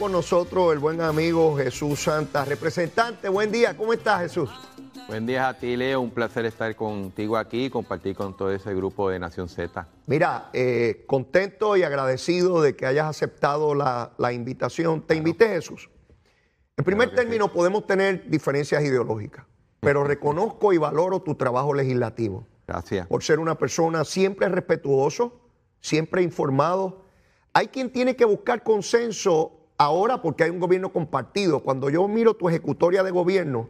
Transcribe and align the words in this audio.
con 0.00 0.12
nosotros 0.12 0.72
el 0.72 0.78
buen 0.78 1.02
amigo 1.02 1.54
Jesús 1.58 2.04
Santa, 2.04 2.46
representante. 2.46 3.28
Buen 3.28 3.52
día, 3.52 3.76
¿cómo 3.76 3.92
estás 3.92 4.22
Jesús? 4.22 4.48
Buen 5.06 5.26
día 5.26 5.50
a 5.50 5.58
ti, 5.58 5.76
Leo. 5.76 6.00
Un 6.00 6.10
placer 6.10 6.46
estar 6.46 6.74
contigo 6.74 7.36
aquí 7.36 7.66
y 7.66 7.70
compartir 7.70 8.16
con 8.16 8.34
todo 8.34 8.50
ese 8.50 8.74
grupo 8.74 9.10
de 9.10 9.18
Nación 9.18 9.50
Z. 9.50 9.86
Mira, 10.06 10.48
eh, 10.54 11.04
contento 11.06 11.76
y 11.76 11.82
agradecido 11.82 12.62
de 12.62 12.74
que 12.74 12.86
hayas 12.86 13.08
aceptado 13.08 13.74
la, 13.74 14.32
invitación. 14.32 15.02
Te 15.02 15.16
invité, 15.16 15.48
Jesús. 15.48 15.90
En 16.78 16.84
primer 16.84 17.14
término, 17.14 17.52
podemos 17.52 17.86
tener 17.86 18.26
diferencias 18.30 18.82
ideológicas, 18.82 19.44
pero 19.80 20.02
reconozco 20.04 20.72
y 20.72 20.78
valoro 20.78 21.20
tu 21.20 21.34
trabajo 21.34 21.74
legislativo. 21.74 22.46
Gracias. 22.66 23.06
Por 23.06 23.22
ser 23.22 23.38
una 23.38 23.56
persona 23.56 24.06
siempre 24.06 24.48
respetuoso, 24.48 25.42
siempre 25.78 26.22
informado. 26.22 27.04
Hay 27.52 27.66
quien 27.66 27.92
tiene 27.92 28.16
que 28.16 28.24
buscar 28.24 28.62
consenso 28.62 29.59
ahora 29.80 30.22
porque 30.22 30.44
hay 30.44 30.50
un 30.50 30.60
gobierno 30.60 30.92
compartido. 30.92 31.60
Cuando 31.60 31.90
yo 31.90 32.06
miro 32.06 32.34
tu 32.34 32.48
ejecutoria 32.48 33.02
de 33.02 33.10
gobierno, 33.10 33.68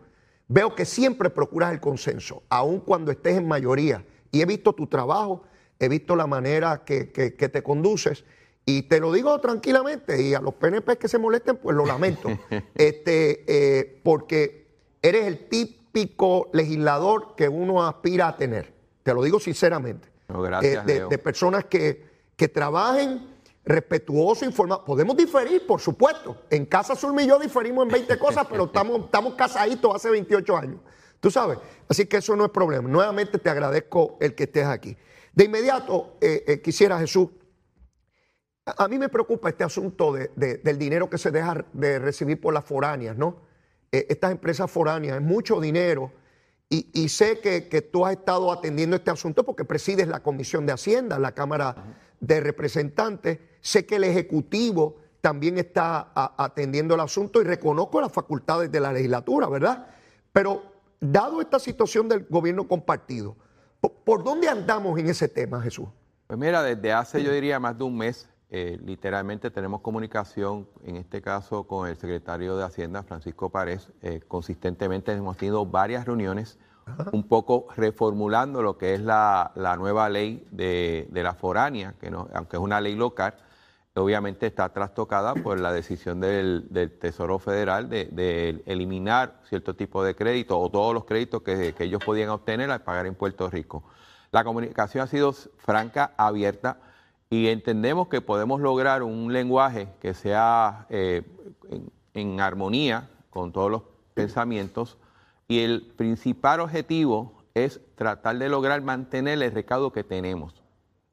Veo 0.53 0.75
que 0.75 0.85
siempre 0.85 1.31
procuras 1.31 1.73
el 1.73 1.79
consenso, 1.79 2.43
aun 2.49 2.81
cuando 2.81 3.13
estés 3.13 3.37
en 3.37 3.47
mayoría. 3.47 4.05
Y 4.33 4.43
he 4.43 4.47
visto 4.47 4.73
tu 4.73 4.89
trabajo, 4.89 5.45
he 5.79 5.89
visto 5.89 6.17
la 6.17 6.27
manera 6.27 6.83
que, 6.85 7.05
te 7.05 7.63
conduces. 7.63 8.25
Y 8.67 8.83
te 8.83 8.99
lo 8.99 9.13
digo 9.13 9.39
tranquilamente, 9.39 10.21
y 10.21 10.35
a 10.35 10.41
los 10.41 10.55
PNP 10.55 10.99
que 10.99 11.07
se 11.07 11.19
molesten, 11.19 11.57
pues 11.57 11.77
lo 11.77 11.87
lamento. 11.87 12.29
este, 12.75 13.45
eh, 13.47 14.01
porque 14.03 14.67
eres 15.01 15.27
el 15.27 15.49
típico 15.49 16.51
legislador 16.53 17.37
que 17.37 17.49
uno 17.49 17.87
aspira 17.87 18.27
a 18.27 18.37
tener. 18.37 18.75
Te 19.05 19.15
lo 19.15 19.23
digo 19.23 19.39
sinceramente. 19.39 20.09
gracias, 20.27 20.89
eh, 20.89 21.05
de, 21.09 21.19
personas 21.19 21.67
que, 21.67 22.09
que 22.35 22.49
trabajen 22.49 23.30
respetuoso, 23.65 24.45
informado. 24.45 24.85
Podemos 24.85 25.17
diferir, 25.17 25.67
por 25.67 25.81
supuesto. 25.81 26.45
En 26.51 26.67
Casa 26.67 26.97
Zulma 26.97 27.23
yo 27.23 27.39
diferimos 27.39 27.85
en 27.85 27.93
20 27.93 28.19
cosas, 28.19 28.47
pero 28.49 28.65
estamos, 28.65 29.05
estamos 29.05 29.35
casaditos 29.35 29.95
hace 29.95 30.11
28 30.11 30.57
años. 30.57 30.81
Tú 31.21 31.31
sabes. 31.31 31.59
Así 31.89 32.07
que 32.07 32.17
eso 32.17 32.35
no 32.35 32.47
es 32.47 32.51
problema. 32.51 32.89
Nuevamente 32.89 33.39
te 33.39 33.51
agradezco 33.51 34.17
el 34.21 34.35
que 34.35 34.45
estés 34.45 34.67
aquí. 34.67 34.97
De 35.33 35.45
inmediato, 35.45 36.17
eh, 36.21 36.45
eh, 36.47 36.61
quisiera, 36.61 36.99
Jesús, 36.99 37.29
a, 38.65 38.89
mí 38.89 38.99
me 38.99 39.09
preocupa 39.09 39.49
este 39.49 39.65
asunto 39.65 40.13
del 40.13 40.79
dinero 40.79 41.09
que 41.09 41.19
se 41.19 41.31
deja 41.31 41.65
de 41.73 41.99
recibir 41.99 42.41
por 42.41 42.55
las 42.55 42.65
foráneas, 42.65 43.17
¿no? 43.17 43.43
Eh, 43.93 44.07
estas 44.09 44.33
empresas 44.33 44.71
foráneas, 44.71 45.17
es 45.17 45.23
mucho 45.23 45.61
dinero. 45.61 46.13
Y, 46.73 47.09
sé 47.09 47.41
que, 47.41 47.83
tú 47.83 48.07
has 48.07 48.13
estado 48.13 48.53
atendiendo 48.53 48.95
este 48.95 49.11
asunto 49.11 49.45
porque 49.45 49.65
presides 49.65 50.07
la 50.07 50.23
Comisión 50.23 50.67
de 50.67 50.73
Hacienda, 50.73 51.19
la 51.19 51.33
Cámara 51.33 51.97
de 52.21 52.41
Representantes. 52.41 53.41
Sé 53.61 53.87
que 53.87 53.97
el 53.97 54.05
Ejecutivo 54.05 54.97
también 55.21 55.59
está 55.59 56.11
atendiendo 56.15 56.95
el 56.95 57.01
asunto 57.01 57.41
y 57.41 57.45
reconozco 57.45 58.01
las 58.01 58.13
facultades 58.13 58.73
de 58.73 58.81
la 58.81 58.93
legislatura, 58.93 59.49
¿verdad? 59.49 59.87
Pero 60.33 60.63
dado 61.01 61.41
esta 61.41 61.59
situación 61.59 62.09
del 62.09 62.27
gobierno 62.29 62.67
compartido, 62.67 63.37
¿por, 63.81 64.25
dónde 64.25 64.49
andamos 64.49 64.99
en 64.99 65.09
ese 65.09 65.29
tema, 65.29 65.61
Jesús? 65.61 65.89
Pues 66.27 66.39
mira, 66.39 66.63
desde 66.63 66.93
hace 66.93 67.23
yo 67.23 67.33
diría 67.33 67.59
más 67.61 67.77
de 67.77 67.85
un 67.85 67.97
mes, 67.97 68.29
eh, 68.51 68.79
literalmente 68.85 69.51
tenemos 69.51 69.81
comunicación, 69.81 70.69
en 70.85 70.97
este 70.97 71.21
caso 71.21 71.65
con 71.65 71.89
el 71.89 71.97
secretario 71.97 72.57
de 72.57 72.65
Hacienda, 72.65 73.03
Francisco 73.03 73.51
Párez, 73.51 73.89
eh, 74.03 74.21
consistentemente 74.27 75.13
hemos 75.13 75.37
tenido 75.37 75.67
varias 75.67 76.07
reuniones 76.07 76.59
un 77.13 77.29
poco 77.29 77.69
reformulando 77.77 78.63
lo 78.63 78.77
que 78.77 78.95
es 78.95 79.01
la, 79.01 79.53
nueva 79.79 80.09
ley 80.09 80.45
de, 80.51 81.09
la 81.13 81.35
foránea, 81.35 81.95
que 82.01 82.11
no, 82.11 82.29
aunque 82.35 82.57
es 82.57 82.63
una 82.63 82.81
ley 82.81 82.97
local, 82.97 83.35
obviamente 83.95 84.47
está 84.47 84.69
trastocada 84.73 85.35
por 85.35 85.59
la 85.59 85.73
decisión 85.73 86.21
del, 86.21 86.69
Tesoro 87.01 87.39
Federal 87.39 87.89
de, 87.89 88.63
eliminar 88.67 89.41
cierto 89.49 89.75
tipo 89.75 90.05
de 90.05 90.15
crédito 90.15 90.59
o 90.59 90.71
todos 90.71 90.95
los 90.95 91.05
créditos 91.05 91.43
que, 91.43 91.75
ellos 91.79 92.03
podían 92.05 92.31
obtener 92.31 92.71
al 92.71 92.83
pagar 92.83 93.07
en 93.07 93.15
Puerto 93.15 93.51
Rico. 93.51 93.85
La 94.31 94.45
comunicación 94.45 95.03
ha 95.03 95.07
sido 95.09 95.33
franca, 95.33 96.15
abierta, 96.17 96.79
y 97.31 97.49
entendemos 97.49 98.09
que 98.09 98.21
podemos 98.21 98.61
lograr 98.61 99.03
un 99.03 99.33
lenguaje 99.33 99.89
que 100.01 100.15
sea 100.15 100.87
eh, 100.89 101.23
en 102.15 102.41
armonía 102.41 103.09
con 103.31 103.53
todos 103.53 103.71
los 103.71 103.83
pensamientos 104.15 104.99
y 105.47 105.61
el 105.61 105.93
principal 105.97 106.61
objetivo 106.61 107.33
es 107.55 107.81
tratar 107.95 108.39
de 108.39 108.49
lograr 108.49 108.83
mantener 108.83 109.43
el 109.43 109.53
recaudo 109.53 109.93
que 109.93 110.05
tenemos. 110.05 110.63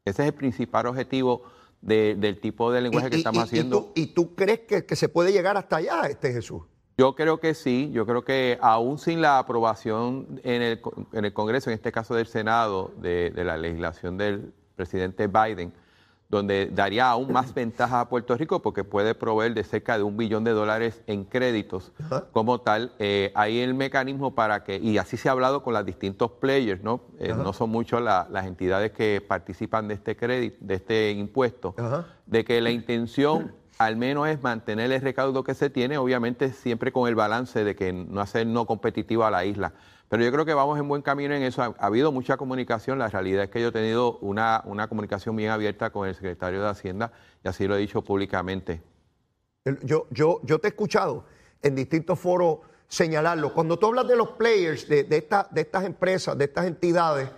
Ese 0.05 0.23
es 0.23 0.29
el 0.29 0.33
principal 0.33 0.87
objetivo 0.87 1.43
del 1.87 2.39
tipo 2.39 2.71
de 2.71 2.81
lenguaje 2.81 3.09
que 3.09 3.15
estamos 3.15 3.43
haciendo. 3.43 3.91
¿Y 3.95 4.07
tú, 4.07 4.35
crees 4.35 4.61
que, 4.61 4.95
se 4.95 5.09
puede 5.09 5.31
llegar 5.31 5.57
hasta 5.57 5.77
allá, 5.77 6.01
este 6.09 6.33
Jesús? 6.33 6.61
Yo 6.97 7.15
creo 7.15 7.39
que 7.39 7.53
sí, 7.53 7.91
yo 7.93 8.05
creo 8.05 8.23
que 8.23 8.57
aún 8.61 8.97
sin 8.97 9.21
la 9.21 9.39
aprobación 9.39 10.41
en 10.43 10.61
el, 10.61 10.81
en 11.13 11.25
el 11.25 11.33
Congreso, 11.33 11.69
en 11.69 11.75
este 11.75 11.91
caso 11.91 12.15
del 12.15 12.27
Senado, 12.27 12.91
de 12.97 13.31
la 13.35 13.57
legislación 13.57 14.17
del 14.17 14.53
presidente 14.75 15.27
Biden, 15.27 15.73
donde 16.29 16.69
daría 16.73 17.09
aún 17.09 17.31
más 17.31 17.53
ventaja 17.53 18.01
a 18.01 18.09
Puerto 18.09 18.35
Rico 18.35 18.61
porque 18.61 18.83
puede 18.83 19.15
proveer 19.15 19.53
de 19.53 19.63
cerca 19.63 19.97
de 19.97 20.03
un 20.03 20.17
billón 20.17 20.43
de 20.43 20.51
dólares 20.51 21.01
en 21.07 21.23
créditos 21.23 21.91
como 22.33 22.59
tal. 22.59 22.91
Eh, 22.99 23.31
hay 23.35 23.59
el 23.59 23.73
mecanismo 23.73 24.35
para 24.35 24.63
que, 24.63 24.77
y 24.77 24.97
así 24.97 25.15
se 25.15 25.29
ha 25.29 25.31
hablado 25.31 25.63
con 25.63 25.73
los 25.73 25.85
distintos 25.85 26.31
players, 26.31 26.83
¿no? 26.83 27.01
Eh, 27.19 27.33
no 27.33 27.53
son 27.53 27.69
muchos 27.69 28.01
las 28.01 28.45
entidades 28.45 28.91
que 28.91 29.23
participan 29.25 29.87
de 29.87 29.93
este 29.93 30.17
crédito, 30.17 30.57
de 30.59 30.73
este 30.75 31.11
impuesto, 31.11 31.75
de 32.25 32.43
que 32.43 32.59
la 32.61 32.71
intención 32.71 33.53
al 33.77 33.95
menos 33.95 34.27
es 34.27 34.41
mantener 34.41 34.91
el 34.91 35.01
recaudo 35.01 35.43
que 35.43 35.53
se 35.53 35.69
tiene, 35.69 35.97
obviamente 35.97 36.51
siempre 36.51 36.91
con 36.91 37.07
el 37.07 37.15
balance 37.15 37.63
de 37.63 37.75
que 37.75 37.93
no 37.93 38.21
hacer 38.21 38.47
no 38.47 38.65
competitiva 38.65 39.27
a 39.27 39.31
la 39.31 39.45
isla. 39.45 39.73
Pero 40.09 40.23
yo 40.23 40.31
creo 40.31 40.45
que 40.45 40.53
vamos 40.53 40.79
en 40.79 40.87
buen 40.87 41.01
camino 41.01 41.33
en 41.33 41.43
eso. 41.43 41.61
Ha, 41.61 41.75
habido 41.79 42.11
mucha 42.11 42.37
comunicación. 42.37 42.97
La 42.97 43.09
realidad 43.09 43.43
es 43.43 43.49
que 43.49 43.61
yo 43.61 43.67
he 43.67 43.71
tenido 43.71 44.17
una, 44.19 44.61
una 44.65 44.87
comunicación 44.87 45.35
bien 45.35 45.51
abierta 45.51 45.89
con 45.89 46.07
el 46.07 46.15
secretario 46.15 46.61
de 46.61 46.69
Hacienda 46.69 47.11
y 47.43 47.47
así 47.47 47.67
lo 47.67 47.75
he 47.75 47.79
dicho 47.79 48.01
públicamente. 48.01 48.81
Yo, 49.83 50.07
yo, 50.11 50.39
yo 50.43 50.59
te 50.59 50.67
he 50.67 50.69
escuchado 50.69 51.25
en 51.61 51.75
distintos 51.75 52.17
foros 52.19 52.59
señalarlo. 52.87 53.53
Cuando 53.53 53.77
tú 53.77 53.87
hablas 53.87 54.07
de 54.07 54.15
los 54.15 54.29
players, 54.29 54.87
de, 54.87 55.03
de, 55.03 55.27
de 55.51 55.61
estas 55.61 55.83
empresas, 55.83 56.37
de 56.37 56.45
estas 56.45 56.65
entidades, 56.65 57.29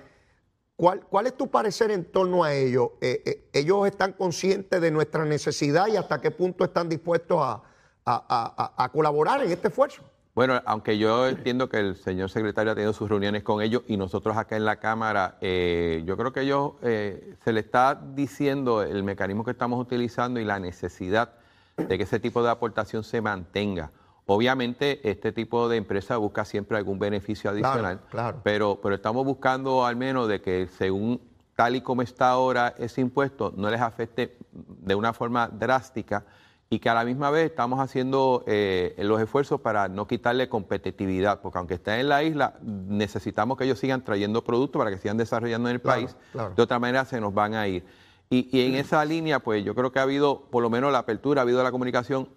¿cuál, 0.79 1.01
¿cuál, 1.01 1.27
es 1.27 1.35
tu 1.35 1.49
parecer 1.49 1.91
en 1.91 2.05
torno 2.05 2.45
a 2.45 2.53
ellos? 2.53 2.91
Eh, 3.01 3.21
eh, 3.25 3.49
¿Ellos 3.51 3.85
están 3.85 4.13
conscientes 4.13 4.79
de 4.79 4.91
nuestra 4.91 5.25
necesidad 5.25 5.87
y 5.87 5.97
hasta 5.97 6.21
qué 6.21 6.31
punto 6.31 6.63
están 6.63 6.87
dispuestos 6.87 7.37
a, 7.41 7.61
a, 8.05 8.73
a 8.77 8.89
colaborar 8.89 9.43
en 9.43 9.51
este 9.51 9.67
esfuerzo? 9.67 10.03
Bueno, 10.33 10.61
aunque 10.65 10.97
yo 10.97 11.27
entiendo 11.27 11.67
que 11.67 11.79
el 11.79 11.97
señor 11.97 12.29
secretario 12.29 12.71
ha 12.71 12.75
tenido 12.75 12.93
sus 12.93 13.09
reuniones 13.09 13.43
con 13.43 13.61
ellos 13.61 13.83
y 13.87 13.97
nosotros 13.97 14.37
acá 14.37 14.55
en 14.55 14.63
la 14.63 14.77
Cámara, 14.77 15.37
eh, 15.41 16.01
yo 16.05 16.15
creo 16.15 16.31
que 16.31 16.41
ellos 16.41 16.73
se 16.81 17.51
le 17.53 17.59
está 17.59 18.01
diciendo 18.15 18.81
el 18.81 19.03
mecanismo 19.03 19.43
que 19.43 19.51
estamos 19.51 19.81
utilizando 19.81 20.39
y 20.39 20.45
la 20.45 20.59
necesidad 20.59 21.33
de 21.75 21.97
que 21.97 22.03
ese 22.03 22.21
tipo 22.21 22.41
de 22.41 22.51
aportación 22.51 23.03
se 23.03 23.19
mantenga. 23.19 23.91
Obviamente, 24.31 24.99
este 25.09 25.31
tipo 25.31 25.67
de 25.69 25.77
empresa 25.77 26.17
busca 26.17 26.45
siempre 26.45 26.77
algún 26.77 26.99
beneficio 26.99 27.49
adicional, 27.49 27.99
Pero, 28.43 28.79
pero 28.79 28.93
estamos 28.93 29.25
buscando 29.25 29.87
al 29.87 29.95
menos 29.95 30.27
de 30.27 30.39
que 30.39 30.67
según 30.77 31.19
tal 31.55 31.75
y 31.75 31.81
como 31.81 32.03
está 32.03 32.29
ahora 32.29 32.75
ese 32.77 33.01
impuesto, 33.01 33.51
no 33.57 33.71
les 33.71 33.81
afecte 33.81 34.37
de 34.51 34.93
una 34.93 35.13
forma 35.13 35.47
drástica 35.47 36.25
y 36.69 36.77
que 36.77 36.89
a 36.89 36.93
la 36.93 37.05
misma 37.05 37.31
vez 37.31 37.49
estamos 37.49 37.79
haciendo 37.79 38.43
eh, 38.45 38.93
los 38.99 39.19
esfuerzos 39.19 39.61
para 39.61 39.87
no 39.87 40.05
quitarle 40.05 40.47
competitividad, 40.47 41.41
porque 41.41 41.57
aunque 41.57 41.73
estén 41.73 41.95
en 41.95 42.09
la 42.09 42.21
isla, 42.21 42.53
necesitamos 42.61 43.57
que 43.57 43.63
ellos 43.63 43.79
sigan 43.79 44.03
trayendo 44.03 44.43
productos 44.43 44.79
para 44.79 44.91
que 44.91 44.99
sigan 44.99 45.17
desarrollando 45.17 45.69
en 45.69 45.75
el 45.75 45.81
país. 45.81 46.15
De 46.55 46.61
otra 46.61 46.77
manera 46.77 47.03
se 47.05 47.19
nos 47.19 47.33
van 47.33 47.55
a 47.55 47.67
ir. 47.67 47.83
Y, 48.31 48.61
en 48.61 48.75
esa 48.75 49.03
línea, 49.05 49.39
pues 49.39 49.65
yo 49.65 49.73
creo 49.73 49.91
que 49.91 49.97
ha 49.97 50.03
habido, 50.03 50.41
por 50.51 50.61
lo 50.61 50.69
menos 50.69 50.91
la 50.91 50.99
apertura, 50.99 51.41
ha 51.41 51.43
habido 51.43 51.63
la 51.63 51.71
comunicación, 51.71 52.29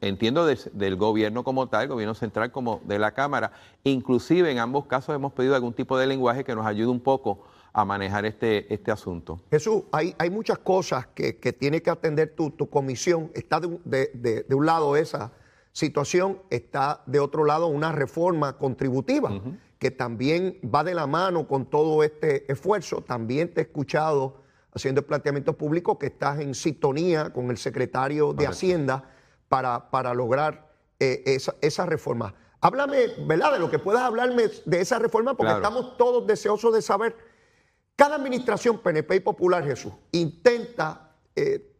entiendo, 0.00 0.44
del 0.44 0.96
gobierno 0.96 1.44
como 1.44 1.68
tal, 1.68 1.86
gobierno 1.86 2.14
central 2.14 2.50
como 2.50 2.80
de 2.84 2.98
la 2.98 3.12
Cámara. 3.12 3.52
Inclusive 3.84 4.50
en 4.50 4.58
ambos 4.58 4.86
casos 4.86 5.14
hemos 5.14 5.32
pedido 5.34 5.54
algún 5.54 5.72
tipo 5.72 5.96
de 5.98 6.08
lenguaje 6.08 6.42
que 6.42 6.52
nos 6.56 6.66
ayude 6.66 6.88
un 6.88 6.98
poco 6.98 7.44
a 7.72 7.84
manejar 7.84 8.26
este, 8.26 8.74
este 8.74 8.90
asunto. 8.90 9.38
Jesús, 9.48 9.84
hay, 9.92 10.16
hay 10.18 10.30
muchas 10.30 10.58
cosas 10.58 11.06
que, 11.14 11.36
que 11.36 11.52
tiene 11.52 11.80
que 11.80 11.90
atender 11.90 12.34
tu, 12.34 12.50
tu 12.50 12.68
comisión. 12.68 13.30
Está 13.32 13.60
de, 13.60 14.10
de, 14.14 14.54
un 14.54 14.66
lado 14.66 14.96
esa 14.96 15.30
situación, 15.70 16.42
está 16.50 17.04
de 17.06 17.20
otro 17.20 17.44
lado 17.44 17.68
una 17.68 17.92
reforma 17.92 18.58
contributiva 18.58 19.40
que 19.78 19.92
también 19.92 20.58
va 20.64 20.82
de 20.82 20.94
la 20.94 21.06
mano 21.06 21.46
con 21.46 21.66
todo 21.66 22.02
este 22.02 22.50
esfuerzo. 22.50 23.02
También 23.02 23.54
te 23.54 23.60
he 23.60 23.64
escuchado 23.64 24.45
haciendo 24.76 25.00
el 25.00 25.06
planteamiento 25.06 25.56
público 25.56 25.98
que 25.98 26.06
estás 26.06 26.38
en 26.40 26.54
sintonía 26.54 27.30
con 27.30 27.50
el 27.50 27.56
secretario 27.56 28.34
de 28.34 28.46
Hacienda 28.46 29.10
para, 29.48 29.90
para 29.90 30.12
lograr 30.12 30.70
eh, 31.00 31.22
esa, 31.26 31.56
esa 31.62 31.86
reforma. 31.86 32.34
Háblame, 32.60 33.08
¿verdad?, 33.26 33.54
de 33.54 33.58
lo 33.58 33.70
que 33.70 33.78
puedas 33.78 34.02
hablarme 34.02 34.44
de 34.64 34.80
esa 34.80 34.98
reforma, 34.98 35.34
porque 35.34 35.52
estamos 35.52 35.96
todos 35.96 36.26
deseosos 36.26 36.74
de 36.74 36.82
saber 36.82 37.16
cada 37.96 38.16
administración 38.16 38.78
PNP 38.78 39.16
y 39.16 39.20
Popular, 39.20 39.64
Jesús, 39.64 39.92
intenta 40.12 41.14
eh, 41.34 41.72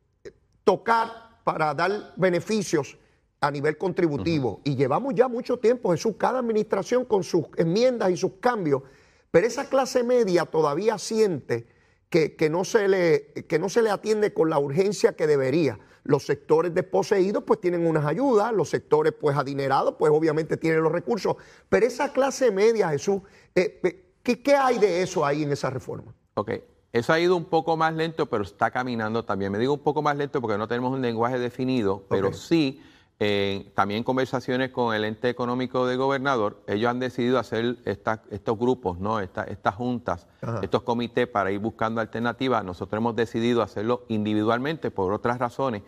tocar 0.65 1.41
para 1.45 1.75
dar 1.75 2.15
beneficios 2.17 2.97
a 3.41 3.51
nivel 3.51 3.77
contributivo. 3.77 4.63
Y 4.65 4.75
llevamos 4.75 5.15
ya 5.15 5.29
mucho 5.29 5.59
tiempo, 5.59 5.91
Jesús, 5.93 6.15
cada 6.17 6.39
administración 6.39 7.05
con 7.05 7.23
sus 7.23 7.45
enmiendas 7.59 8.11
y 8.11 8.17
sus 8.17 8.33
cambios, 8.41 8.83
pero 9.31 9.47
esa 9.47 9.69
clase 9.69 10.03
media 10.03 10.47
todavía 10.47 10.97
siente 10.97 11.76
que, 12.11 12.37
que 12.37 12.49
no, 12.51 12.65
se 12.65 12.89
le, 12.89 13.33
que 13.49 13.59
no 13.59 13.69
se 13.69 13.83
le 13.83 13.91
atiende 13.91 14.33
con 14.33 14.51
la 14.51 14.59
urgencia 14.59 15.15
que 15.15 15.27
debería. 15.27 15.79
Los 16.05 16.25
sectores 16.25 16.73
desposeídos 16.73 17.43
pues 17.45 17.61
tienen 17.61 17.87
unas 17.87 18.05
ayudas, 18.05 18.53
los 18.53 18.71
sectores 18.71 19.13
pues 19.13 19.37
adinerados 19.37 19.97
pues 19.99 20.13
obviamente 20.13 20.57
tienen 20.57 20.83
los 20.83 20.93
recursos, 20.93 21.37
pero 21.69 21.85
esa 21.85 22.13
clase 22.13 22.53
media, 22.53 22.91
Jesús, 22.91 23.23
eh, 23.55 24.05
¿qué, 24.23 24.41
¿qué 24.41 24.55
hay 24.55 24.79
de 24.79 25.03
eso 25.03 25.25
ahí 25.25 25.43
en 25.43 25.53
esa 25.53 25.69
reforma? 25.69 26.15
Ok, 26.35 26.53
eso 26.93 27.13
ha 27.13 27.19
ido 27.19 27.37
un 27.37 27.45
poco 27.45 27.77
más 27.77 27.93
lento, 27.95 28.27
pero 28.27 28.45
está 28.45 28.71
caminando 28.71 29.25
también. 29.25 29.51
Me 29.51 29.59
digo 29.59 29.75
un 29.75 29.81
poco 29.81 30.01
más 30.01 30.17
lento 30.17 30.41
porque 30.41 30.57
no 30.57 30.69
tenemos 30.69 30.93
un 30.93 31.03
lenguaje 31.03 31.39
definido, 31.39 32.05
pero 32.09 32.33
sí, 32.33 32.83
eh, 33.19 33.73
también 33.75 34.05
conversaciones 34.05 34.71
con 34.71 34.95
el 34.95 35.05
ente 35.05 35.29
económico 35.31 35.87
del 35.87 35.97
gobernador, 35.97 36.63
ellos 36.67 36.91
han 36.91 37.01
decidido 37.01 37.39
hacer 37.39 37.79
esta- 37.87 38.23
estos 38.31 38.59
grupos, 38.59 38.99
¿no? 38.99 39.21
Esta- 39.21 39.45
estas 39.45 39.75
juntas, 39.75 40.27
Ajá. 40.43 40.61
estos 40.63 40.83
comités 40.83 41.27
para 41.27 41.51
ir 41.51 41.59
buscando 41.59 42.01
alternativas. 42.01 42.63
Nosotros 42.65 42.99
hemos 43.01 43.17
decidido 43.17 43.63
hacerlo 43.63 44.05
individualmente 44.09 44.91
por 44.91 45.13
otras 45.15 45.39
razones, 45.39 45.83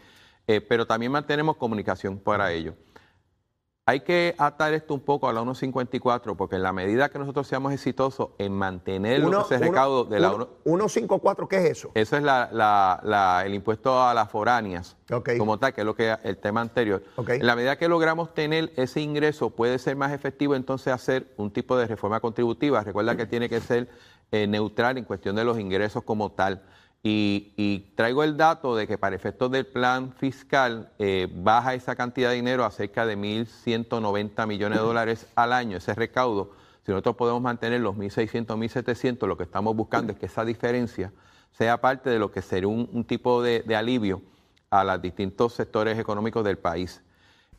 eh, 0.46 0.62
pero 0.62 0.86
también 0.86 1.12
mantenemos 1.12 1.56
comunicación 1.56 2.18
para 2.18 2.50
ello. 2.52 2.72
Hay 3.88 4.00
que 4.00 4.34
atar 4.36 4.74
esto 4.74 4.92
un 4.92 5.00
poco 5.00 5.30
a 5.30 5.32
la 5.32 5.40
154, 5.40 6.34
porque 6.36 6.56
en 6.56 6.62
la 6.62 6.74
medida 6.74 7.08
que 7.08 7.18
nosotros 7.18 7.46
seamos 7.46 7.72
exitosos 7.72 8.28
en 8.36 8.52
mantener 8.52 9.24
Uno- 9.24 9.40
ese 9.40 9.56
uno- 9.56 9.64
recaudo 9.64 10.04
de 10.04 10.20
la 10.20 10.30
uno- 10.34 10.48
154, 10.62 11.48
¿qué 11.48 11.56
es 11.56 11.70
eso? 11.70 11.90
eso 11.94 12.16
es 12.18 12.22
la- 12.22 12.50
la- 12.52 13.00
la- 13.02 13.46
el 13.46 13.54
impuesto 13.54 13.98
a 14.02 14.12
las 14.12 14.30
foráneas, 14.30 14.94
como 15.38 15.58
tal, 15.58 15.72
que 15.72 15.80
es 15.80 15.86
lo 15.86 15.94
que 15.94 16.14
el 16.22 16.36
tema 16.36 16.60
anterior. 16.60 17.02
En 17.28 17.46
la 17.46 17.56
medida 17.56 17.78
que 17.78 17.88
logramos 17.88 18.34
tener 18.34 18.74
ese 18.76 19.00
ingreso, 19.00 19.48
puede 19.48 19.78
ser 19.78 19.96
más 19.96 20.12
efectivo 20.12 20.54
entonces 20.54 20.92
hacer 20.92 21.32
un 21.38 21.50
tipo 21.50 21.74
de 21.78 21.86
reforma 21.86 22.20
contributiva. 22.20 22.84
Recuerda 22.84 23.16
que 23.16 23.24
tiene 23.24 23.48
que 23.48 23.60
ser 23.62 23.88
eh, 24.30 24.46
neutral 24.46 24.98
en 24.98 25.04
cuestión 25.06 25.34
de 25.36 25.44
los 25.44 25.58
ingresos 25.58 26.02
como 26.02 26.30
tal. 26.32 26.62
Y, 27.02 27.52
y 27.56 27.92
traigo 27.94 28.24
el 28.24 28.36
dato 28.36 28.74
de 28.74 28.86
que 28.86 28.98
para 28.98 29.14
efectos 29.14 29.50
del 29.50 29.66
plan 29.66 30.12
fiscal 30.12 30.90
eh, 30.98 31.28
baja 31.32 31.74
esa 31.74 31.94
cantidad 31.94 32.30
de 32.30 32.36
dinero 32.36 32.64
a 32.64 32.70
cerca 32.70 33.06
de 33.06 33.16
1.190 33.16 34.46
millones 34.46 34.78
de 34.78 34.84
dólares 34.84 35.26
al 35.36 35.52
año, 35.52 35.76
ese 35.76 35.94
recaudo. 35.94 36.52
Si 36.84 36.90
nosotros 36.90 37.16
podemos 37.16 37.40
mantener 37.40 37.80
los 37.80 37.94
1.600, 37.94 38.46
1.700, 38.46 39.26
lo 39.26 39.36
que 39.36 39.44
estamos 39.44 39.76
buscando 39.76 40.12
es 40.12 40.18
que 40.18 40.26
esa 40.26 40.44
diferencia 40.44 41.12
sea 41.52 41.80
parte 41.80 42.10
de 42.10 42.18
lo 42.18 42.32
que 42.32 42.42
sería 42.42 42.68
un, 42.68 42.88
un 42.92 43.04
tipo 43.04 43.42
de, 43.42 43.62
de 43.62 43.76
alivio 43.76 44.22
a 44.70 44.84
los 44.84 45.00
distintos 45.00 45.54
sectores 45.54 45.98
económicos 45.98 46.44
del 46.44 46.58
país. 46.58 47.00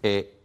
Eh, 0.03 0.38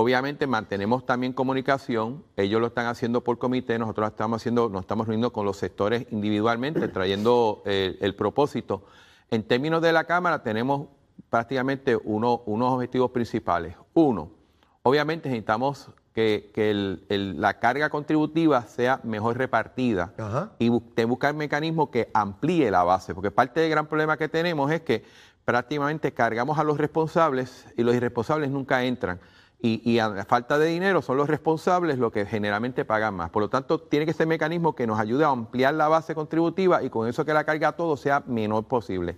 obviamente 0.00 0.46
mantenemos 0.46 1.06
también 1.06 1.32
comunicación, 1.32 2.22
ellos 2.36 2.60
lo 2.60 2.66
están 2.66 2.84
haciendo 2.86 3.22
por 3.24 3.38
comité, 3.38 3.78
nosotros 3.78 4.10
estamos 4.10 4.42
haciendo, 4.42 4.68
nos 4.68 4.82
estamos 4.82 5.06
reuniendo 5.06 5.32
con 5.32 5.46
los 5.46 5.56
sectores 5.56 6.06
individualmente, 6.10 6.86
trayendo 6.88 7.62
eh, 7.64 7.96
el 8.02 8.14
propósito. 8.14 8.84
En 9.30 9.42
términos 9.42 9.80
de 9.80 9.92
la 9.92 10.04
Cámara 10.04 10.42
tenemos 10.42 10.88
prácticamente 11.30 11.96
uno- 12.04 12.42
unos 12.44 12.72
objetivos 12.74 13.10
principales. 13.10 13.74
Uno, 13.94 14.30
obviamente 14.82 15.30
necesitamos 15.30 15.88
que, 16.14 16.50
que 16.54 16.70
el- 16.70 17.06
el- 17.08 17.40
la 17.40 17.58
carga 17.58 17.88
contributiva 17.88 18.62
sea 18.66 19.00
mejor 19.02 19.38
repartida 19.38 20.12
Ajá. 20.18 20.52
y 20.58 20.68
bu- 20.68 21.06
buscar 21.06 21.34
mecanismos 21.34 21.88
que 21.88 22.10
amplíe 22.12 22.70
la 22.70 22.84
base, 22.84 23.14
porque 23.14 23.30
parte 23.30 23.60
del 23.60 23.70
gran 23.70 23.86
problema 23.86 24.18
que 24.18 24.28
tenemos 24.28 24.70
es 24.70 24.82
que 24.82 25.04
prácticamente 25.46 26.12
cargamos 26.12 26.58
a 26.58 26.64
los 26.64 26.76
responsables 26.76 27.66
y 27.78 27.82
los 27.82 27.94
irresponsables 27.94 28.50
nunca 28.50 28.84
entran. 28.84 29.20
Y, 29.60 29.80
y 29.90 29.98
a 30.00 30.08
la 30.08 30.24
falta 30.26 30.58
de 30.58 30.66
dinero 30.66 31.00
son 31.00 31.16
los 31.16 31.28
responsables 31.28 31.98
los 31.98 32.12
que 32.12 32.26
generalmente 32.26 32.84
pagan 32.84 33.14
más. 33.14 33.30
Por 33.30 33.42
lo 33.42 33.48
tanto, 33.48 33.80
tiene 33.80 34.04
que 34.04 34.12
ser 34.12 34.26
mecanismo 34.26 34.74
que 34.74 34.86
nos 34.86 35.00
ayude 35.00 35.24
a 35.24 35.28
ampliar 35.28 35.72
la 35.74 35.88
base 35.88 36.14
contributiva 36.14 36.82
y 36.82 36.90
con 36.90 37.08
eso 37.08 37.24
que 37.24 37.32
la 37.32 37.44
carga 37.44 37.68
a 37.68 37.72
todos 37.72 38.00
sea 38.00 38.22
menor 38.26 38.64
posible. 38.64 39.16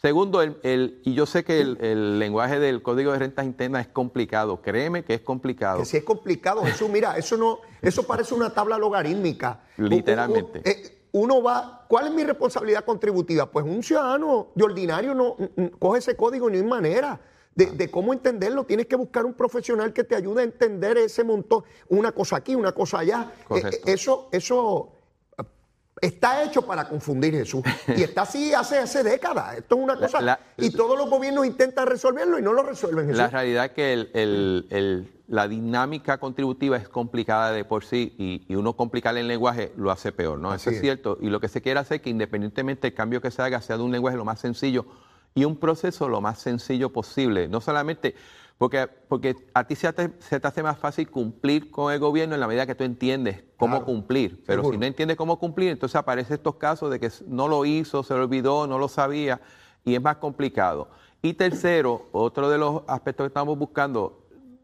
Segundo, 0.00 0.40
el, 0.42 0.56
el- 0.62 1.00
y 1.04 1.14
yo 1.14 1.26
sé 1.26 1.44
que 1.44 1.60
el, 1.60 1.78
el 1.80 2.18
lenguaje 2.18 2.58
del 2.58 2.82
Código 2.82 3.12
de 3.12 3.18
Rentas 3.18 3.44
Internas 3.44 3.86
es 3.86 3.92
complicado, 3.92 4.60
créeme 4.62 5.04
que 5.04 5.14
es 5.14 5.20
complicado. 5.20 5.78
Que 5.80 5.84
si 5.84 5.96
es 5.96 6.04
complicado, 6.04 6.62
Jesús, 6.64 6.88
mira, 6.88 7.16
eso 7.16 7.36
no, 7.36 7.58
eso 7.80 8.04
parece 8.04 8.34
una 8.34 8.50
tabla 8.50 8.78
logarítmica. 8.78 9.60
Literalmente. 9.76 10.58
U- 10.58 10.62
u- 10.62 10.64
eh, 10.70 10.98
Uno 11.12 11.42
va, 11.42 11.84
¿cuál 11.88 12.06
es 12.06 12.14
mi 12.14 12.24
responsabilidad 12.24 12.84
contributiva? 12.84 13.46
Pues 13.50 13.64
un 13.66 13.82
ciudadano 13.82 14.48
de 14.54 14.64
ordinario 14.64 15.14
no 15.14 15.36
coge 15.78 15.98
ese 15.98 16.16
código 16.16 16.48
no 16.48 16.56
hay 16.56 16.62
manera 16.62 17.20
de, 17.54 17.66
de 17.66 17.90
cómo 17.90 18.12
entenderlo. 18.12 18.64
Tienes 18.64 18.86
que 18.86 18.96
buscar 18.96 19.24
un 19.26 19.34
profesional 19.34 19.92
que 19.92 20.04
te 20.04 20.14
ayude 20.14 20.42
a 20.42 20.44
entender 20.44 20.96
ese 20.98 21.24
montón, 21.24 21.64
una 21.88 22.12
cosa 22.12 22.36
aquí, 22.36 22.54
una 22.54 22.72
cosa 22.72 23.00
allá. 23.00 23.32
Eh, 23.50 23.62
eh, 23.64 23.80
eso, 23.86 24.28
eso 24.32 24.92
eh, 25.38 25.42
está 26.00 26.42
hecho 26.44 26.62
para 26.62 26.88
confundir 26.88 27.32
Jesús. 27.34 27.62
Y 27.96 28.02
está 28.02 28.22
así 28.22 28.54
hace, 28.54 28.78
hace 28.78 29.02
décadas. 29.02 29.58
Esto 29.58 29.76
es 29.76 29.80
una 29.82 29.96
cosa. 29.96 30.20
la- 30.20 30.40
y 30.56 30.70
todos 30.70 30.96
los 30.98 31.08
gobiernos 31.10 31.46
intentan 31.46 31.86
resolverlo 31.86 32.38
y 32.38 32.42
no 32.42 32.52
lo 32.52 32.62
resuelven 32.62 33.06
Jesús. 33.06 33.18
La 33.18 33.28
realidad 33.28 33.66
es 33.66 33.70
que 33.72 33.92
el- 33.92 34.10
el- 34.14 34.66
el- 34.70 35.12
la 35.28 35.48
dinámica 35.48 36.18
contributiva 36.18 36.76
es 36.76 36.88
complicada 36.90 37.52
de 37.52 37.64
por 37.64 37.84
sí 37.86 38.14
y, 38.18 38.44
y 38.48 38.54
uno 38.54 38.74
complicar 38.76 39.16
el 39.16 39.26
lenguaje 39.28 39.72
lo 39.76 39.90
hace 39.90 40.12
peor, 40.12 40.38
¿no? 40.38 40.50
Así 40.50 40.62
Eso 40.64 40.70
es, 40.70 40.76
es. 40.76 40.82
cierto. 40.82 41.16
Y 41.22 41.28
lo 41.30 41.40
que 41.40 41.48
se 41.48 41.62
quiere 41.62 41.80
hacer 41.80 41.96
es 41.96 42.02
que 42.02 42.10
independientemente 42.10 42.88
del 42.88 42.94
cambio 42.94 43.20
que 43.22 43.30
se 43.30 43.40
haga, 43.40 43.62
sea 43.62 43.78
de 43.78 43.82
un 43.82 43.92
lenguaje 43.92 44.16
lo 44.18 44.24
más 44.26 44.40
sencillo 44.40 44.84
y 45.34 45.44
un 45.44 45.56
proceso 45.56 46.08
lo 46.08 46.20
más 46.20 46.38
sencillo 46.38 46.92
posible. 46.92 47.48
No 47.48 47.60
solamente 47.60 48.14
porque, 48.58 48.86
porque 49.08 49.34
a 49.54 49.64
ti 49.64 49.74
se 49.74 49.92
te, 49.92 50.12
se 50.20 50.38
te 50.38 50.46
hace 50.46 50.62
más 50.62 50.78
fácil 50.78 51.10
cumplir 51.10 51.70
con 51.70 51.92
el 51.92 51.98
gobierno 51.98 52.34
en 52.34 52.40
la 52.40 52.46
medida 52.46 52.64
que 52.66 52.76
tú 52.76 52.84
entiendes 52.84 53.42
cómo 53.56 53.72
Claro, 53.78 53.86
cumplir. 53.86 54.42
Pero 54.46 54.62
seguro. 54.62 54.74
si 54.74 54.78
no 54.78 54.86
entiendes 54.86 55.16
cómo 55.16 55.38
cumplir, 55.38 55.70
entonces 55.70 55.96
aparecen 55.96 56.34
estos 56.34 56.54
casos 56.56 56.90
de 56.90 57.00
que 57.00 57.10
no 57.26 57.48
lo 57.48 57.64
hizo, 57.64 58.02
se 58.04 58.14
lo 58.14 58.22
olvidó, 58.22 58.66
no 58.68 58.78
lo 58.78 58.86
sabía 58.88 59.40
y 59.84 59.94
es 59.94 60.02
más 60.02 60.16
complicado. 60.16 60.88
Y 61.22 61.34
tercero, 61.34 62.06
otro 62.12 62.48
de 62.50 62.58
los 62.58 62.82
aspectos 62.86 63.24
que 63.24 63.28
estamos 63.28 63.58
buscando, 63.58 64.20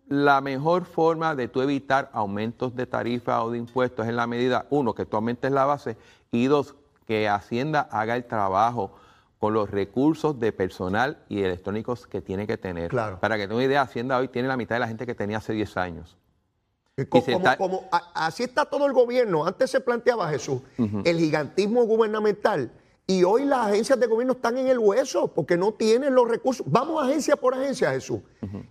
la 0.09 0.41
mejor 0.41 0.85
forma 0.85 1.35
de 1.35 1.49
tú 1.49 1.61
evitar 1.61 2.09
aumentos 2.13 2.75
de 2.77 2.87
tarifa 2.87 3.43
o 3.43 3.51
de 3.51 3.59
impuestos 3.59 4.05
es 4.05 4.11
en 4.11 4.17
la 4.17 4.27
medida, 4.27 4.67
uno, 4.71 4.95
que 4.95 5.07
tú 5.07 5.17
aumentes 5.17 5.51
la 5.51 5.65
base 5.65 5.97
y 6.31 6.47
dos, 6.47 6.77
que 7.07 7.29
Hacienda 7.29 7.89
haga 7.91 8.15
el 8.15 8.25
trabajo 8.27 8.93
con 9.39 9.55
los 9.55 9.71
recursos 9.71 10.39
de 10.41 10.53
personal 10.53 11.19
y 11.29 11.43
electrónicos 11.43 12.07
que 12.07 12.21
tiene 12.21 12.47
que 12.47 12.57
tener. 12.59 12.89
Claro. 12.91 13.21
Para 13.21 13.37
que 13.37 13.43
tenga 13.45 13.55
una 13.57 13.65
idea, 13.65 13.83
Hacienda 13.83 14.19
hoy 14.19 14.29
tiene 14.29 14.49
la 14.49 14.57
mitad 14.57 14.75
de 14.77 14.81
la 14.81 14.89
gente 14.89 15.07
que 15.07 15.15
tenía 15.15 15.39
hace 15.39 15.53
10 15.53 15.77
años. 15.77 16.17
Se 16.97 17.09
como- 17.09 17.25
está- 17.29 17.57
como 17.57 17.85
así 18.15 18.43
está 18.43 18.65
todo 18.65 18.85
el 18.87 18.93
gobierno. 18.93 19.47
Antes 19.47 19.71
se 19.71 19.81
planteaba 19.81 20.29
Jesús 20.31 20.61
el 21.05 21.19
gigantismo 21.19 21.85
gubernamental 21.85 22.73
y 23.11 23.25
hoy 23.25 23.47
las 23.47 23.69
agencias 23.69 23.99
de 23.99 24.07
gobierno 24.07 24.35
están 24.35 24.59
en 24.59 24.69
el 24.69 24.79
hueso 24.79 25.29
porque 25.29 25.57
no 25.57 25.73
tienen 25.73 26.15
los 26.15 26.29
recursos. 26.29 26.65
Vamos 26.69 27.03
agencia 27.03 27.37
por 27.37 27.55
agencia, 27.55 27.91
Jesús, 27.91 28.21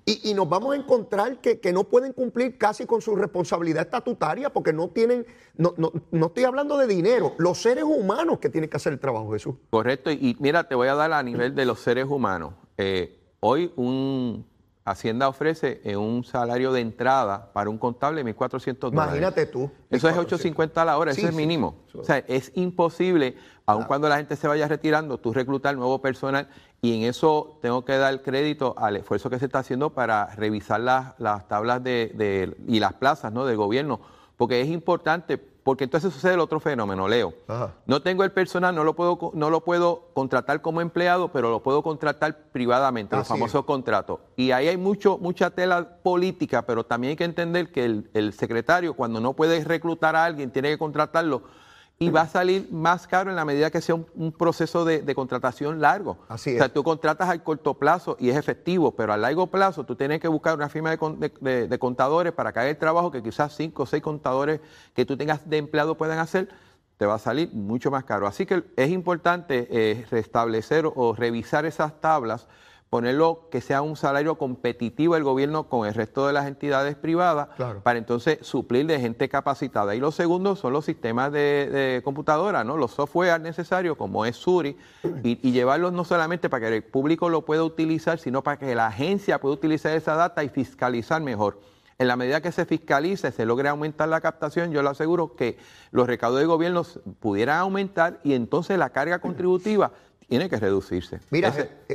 y, 0.05 0.29
y 0.29 0.35
nos 0.35 0.47
vamos 0.47 0.75
a 0.75 0.77
encontrar 0.77 1.41
que, 1.41 1.59
que 1.59 1.73
no 1.73 1.85
pueden 1.85 2.13
cumplir 2.13 2.55
casi 2.59 2.85
con 2.85 3.01
su 3.01 3.15
responsabilidad 3.15 3.81
estatutaria 3.81 4.53
porque 4.53 4.73
no 4.73 4.89
tienen, 4.89 5.25
no, 5.55 5.73
no, 5.77 5.91
no 6.11 6.27
estoy 6.27 6.43
hablando 6.43 6.77
de 6.77 6.85
dinero, 6.85 7.33
los 7.39 7.59
seres 7.59 7.83
humanos 7.83 8.37
que 8.37 8.49
tienen 8.49 8.69
que 8.69 8.77
hacer 8.77 8.93
el 8.93 8.99
trabajo, 8.99 9.31
Jesús. 9.31 9.55
Correcto, 9.71 10.11
y, 10.11 10.37
mira, 10.39 10.67
te 10.67 10.75
voy 10.75 10.87
a 10.87 10.93
dar 10.93 11.13
a 11.13 11.23
nivel 11.23 11.55
de 11.55 11.65
los 11.65 11.79
seres 11.79 12.05
humanos. 12.05 12.53
Eh, 12.77 13.19
hoy 13.39 13.73
un 13.75 14.45
Hacienda 14.87 15.27
ofrece 15.27 15.81
eh, 15.83 15.97
un 15.97 16.23
salario 16.23 16.71
de 16.71 16.79
entrada 16.79 17.51
para 17.51 17.69
un 17.69 17.77
contable 17.77 18.23
de 18.23 18.33
1.400 18.33 18.77
dólares. 18.79 18.93
Imagínate 18.93 19.45
tú. 19.47 19.69
Eso 19.89 20.07
es 20.07 20.15
1.400. 20.15 20.55
8.50 20.55 20.71
a 20.77 20.85
la 20.85 20.97
hora, 20.97 21.13
Sí, 21.13 21.19
eso 21.19 21.29
es 21.29 21.35
mínimo. 21.35 21.83
sí. 21.91 21.97
O 21.97 22.03
sea, 22.05 22.19
es 22.19 22.53
imposible, 22.55 23.35
aun 23.69 23.83
cuando 23.83 24.07
la 24.07 24.15
gente 24.15 24.37
se 24.37 24.47
vaya 24.47 24.65
retirando, 24.67 25.17
tú 25.17 25.33
reclutar 25.33 25.75
nuevo 25.75 25.99
personal 26.01 26.47
y 26.81 26.95
en 26.95 27.03
eso 27.09 27.59
tengo 27.61 27.83
que 27.83 27.97
dar 27.97 28.21
crédito 28.21 28.73
al 28.77 28.95
esfuerzo 28.95 29.29
que 29.29 29.39
se 29.39 29.45
está 29.45 29.59
haciendo 29.59 29.89
para 29.89 30.27
revisar 30.35 30.79
las, 30.79 31.13
las 31.19 31.49
tablas 31.49 31.83
de, 31.83 32.11
de- 32.15 32.55
y 32.65 32.79
las 32.79 32.93
plazas 32.93 33.33
¿no? 33.33 33.45
del 33.45 33.57
gobierno, 33.57 33.99
porque 34.37 34.61
es 34.61 34.69
importante, 34.69 35.37
porque 35.37 35.83
entonces 35.83 36.13
sucede 36.13 36.35
el 36.35 36.39
otro 36.39 36.61
fenómeno, 36.61 37.09
Leo. 37.09 37.33
Ajá. 37.49 37.73
No 37.87 38.01
tengo 38.01 38.23
el 38.23 38.31
personal, 38.31 38.73
no 38.73 38.85
lo 38.85 38.95
puedo, 38.95 39.31
no 39.33 39.49
lo 39.49 39.59
puedo 39.65 40.11
contratar 40.13 40.61
como 40.61 40.79
empleado, 40.79 41.33
pero 41.33 41.49
lo 41.49 41.61
puedo 41.61 41.83
contratar 41.83 42.37
privadamente, 42.53 43.17
los 43.17 43.23
es. 43.23 43.27
famosos 43.27 43.65
contratos. 43.65 44.19
Y 44.37 44.51
ahí 44.51 44.69
hay 44.69 44.77
mucho, 44.77 45.17
mucha 45.17 45.49
tela 45.49 45.97
política, 46.03 46.61
pero 46.61 46.85
también 46.85 47.09
hay 47.11 47.17
que 47.17 47.25
entender 47.25 47.69
que 47.73 47.83
el, 47.83 48.09
el 48.13 48.31
secretario, 48.31 48.93
cuando 48.93 49.19
no 49.19 49.33
puede 49.33 49.61
reclutar 49.65 50.15
a 50.15 50.23
alguien, 50.23 50.51
tiene 50.51 50.69
que 50.69 50.77
contratarlo. 50.77 51.66
Y 51.99 52.09
va 52.11 52.21
a 52.21 52.27
salir 52.27 52.67
más 52.71 53.07
caro 53.07 53.31
en 53.31 53.35
la 53.35 53.43
medida 53.43 53.71
que 53.71 53.81
sea 53.81 53.95
un, 53.95 54.05
un 54.15 54.31
proceso 54.31 54.85
de, 54.85 55.01
de 55.01 55.15
contratación 55.15 55.81
largo. 55.81 56.19
Así 56.27 56.53
O 56.53 56.57
sea, 56.57 56.67
es. 56.67 56.73
tú 56.73 56.83
contratas 56.83 57.27
al 57.27 57.41
corto 57.41 57.73
plazo 57.73 58.17
y 58.19 58.29
es 58.29 58.37
efectivo, 58.37 58.91
pero 58.95 59.13
a 59.13 59.17
largo 59.17 59.47
plazo 59.47 59.83
tú 59.83 59.95
tienes 59.95 60.19
que 60.19 60.27
buscar 60.27 60.55
una 60.55 60.69
firma 60.69 60.91
de, 60.91 60.97
con- 60.99 61.19
de- 61.19 61.33
de- 61.41 61.67
de 61.67 61.79
contadores 61.79 62.33
para 62.33 62.53
que 62.53 62.59
haga 62.59 62.69
el 62.69 62.77
trabajo 62.77 63.09
que 63.09 63.23
quizás 63.23 63.55
cinco 63.55 63.83
o 63.83 63.85
seis 63.87 64.03
contadores 64.03 64.59
que 64.93 65.05
tú 65.05 65.17
tengas 65.17 65.49
de 65.49 65.57
empleado 65.57 65.95
puedan 65.97 66.19
hacer, 66.19 66.49
te 66.97 67.05
va 67.07 67.15
a 67.15 67.19
salir 67.19 67.51
mucho 67.53 67.89
más 67.89 68.03
caro. 68.03 68.27
Así 68.27 68.45
que 68.45 68.63
es 68.75 68.89
importante 68.91 69.67
eh, 69.71 70.05
restablecer 70.11 70.85
o 70.93 71.15
revisar 71.15 71.65
esas 71.65 71.99
tablas 71.99 72.47
ponerlo 72.89 73.49
que 73.51 73.61
sea 73.61 73.81
un 73.81 73.95
salario 73.97 74.37
competitivo 74.37 75.15
el 75.15 75.23
gobierno 75.23 75.67
con 75.67 75.87
el 75.87 75.93
resto 75.93 76.25
de 76.25 76.33
las 76.33 76.47
entidades 76.47 76.95
privadas 76.95 77.49
para 77.83 77.99
entonces 77.99 78.39
suplir 78.41 78.85
de 78.85 78.99
gente 78.99 79.27
capacitada. 79.27 79.95
Y 79.95 79.99
lo 79.99 80.11
segundo 80.11 80.55
son 80.55 80.73
los 80.73 80.85
sistemas 80.85 81.31
de, 81.31 82.01
computadora, 82.03 82.63
¿no? 82.63 82.77
los 82.77 82.91
software 82.91 83.41
necesarios 83.41 83.97
como 83.97 84.25
es 84.25 84.37
Suri 84.37 84.77
y, 85.23 85.47
y, 85.47 85.51
llevarlos 85.51 85.91
no 85.91 86.05
solamente 86.05 86.49
para 86.49 86.69
que 86.69 86.75
el 86.77 86.83
público 86.83 87.29
lo 87.29 87.43
pueda 87.43 87.63
utilizar, 87.63 88.19
sino 88.19 88.43
para 88.43 88.57
que 88.57 88.73
la 88.75 88.87
agencia 88.87 89.39
pueda 89.41 89.55
utilizar 89.55 89.93
esa 89.93 90.15
data 90.15 90.43
y 90.43 90.49
fiscalizar 90.49 91.21
mejor. 91.21 91.59
En 91.99 92.07
la 92.07 92.15
medida 92.15 92.41
que 92.41 92.51
se 92.51 92.65
fiscalice, 92.65 93.31
se 93.31 93.45
logre 93.45 93.69
aumentar 93.69 94.07
la 94.07 94.21
captación, 94.21 94.71
yo 94.71 94.83
le 94.83 94.89
aseguro 94.89 95.35
que 95.35 95.57
los 95.91 96.05
recaudos 96.05 96.39
de 96.39 96.45
gobierno 96.45 96.85
pudieran 97.19 97.57
aumentar 97.57 98.19
y 98.23 98.33
entonces 98.33 98.77
la 98.77 98.91
carga 98.91 99.19
contributiva 99.19 99.91
tiene 100.27 100.47
que 100.47 100.57
reducirse. 100.57 101.19
Mira, 101.31 101.51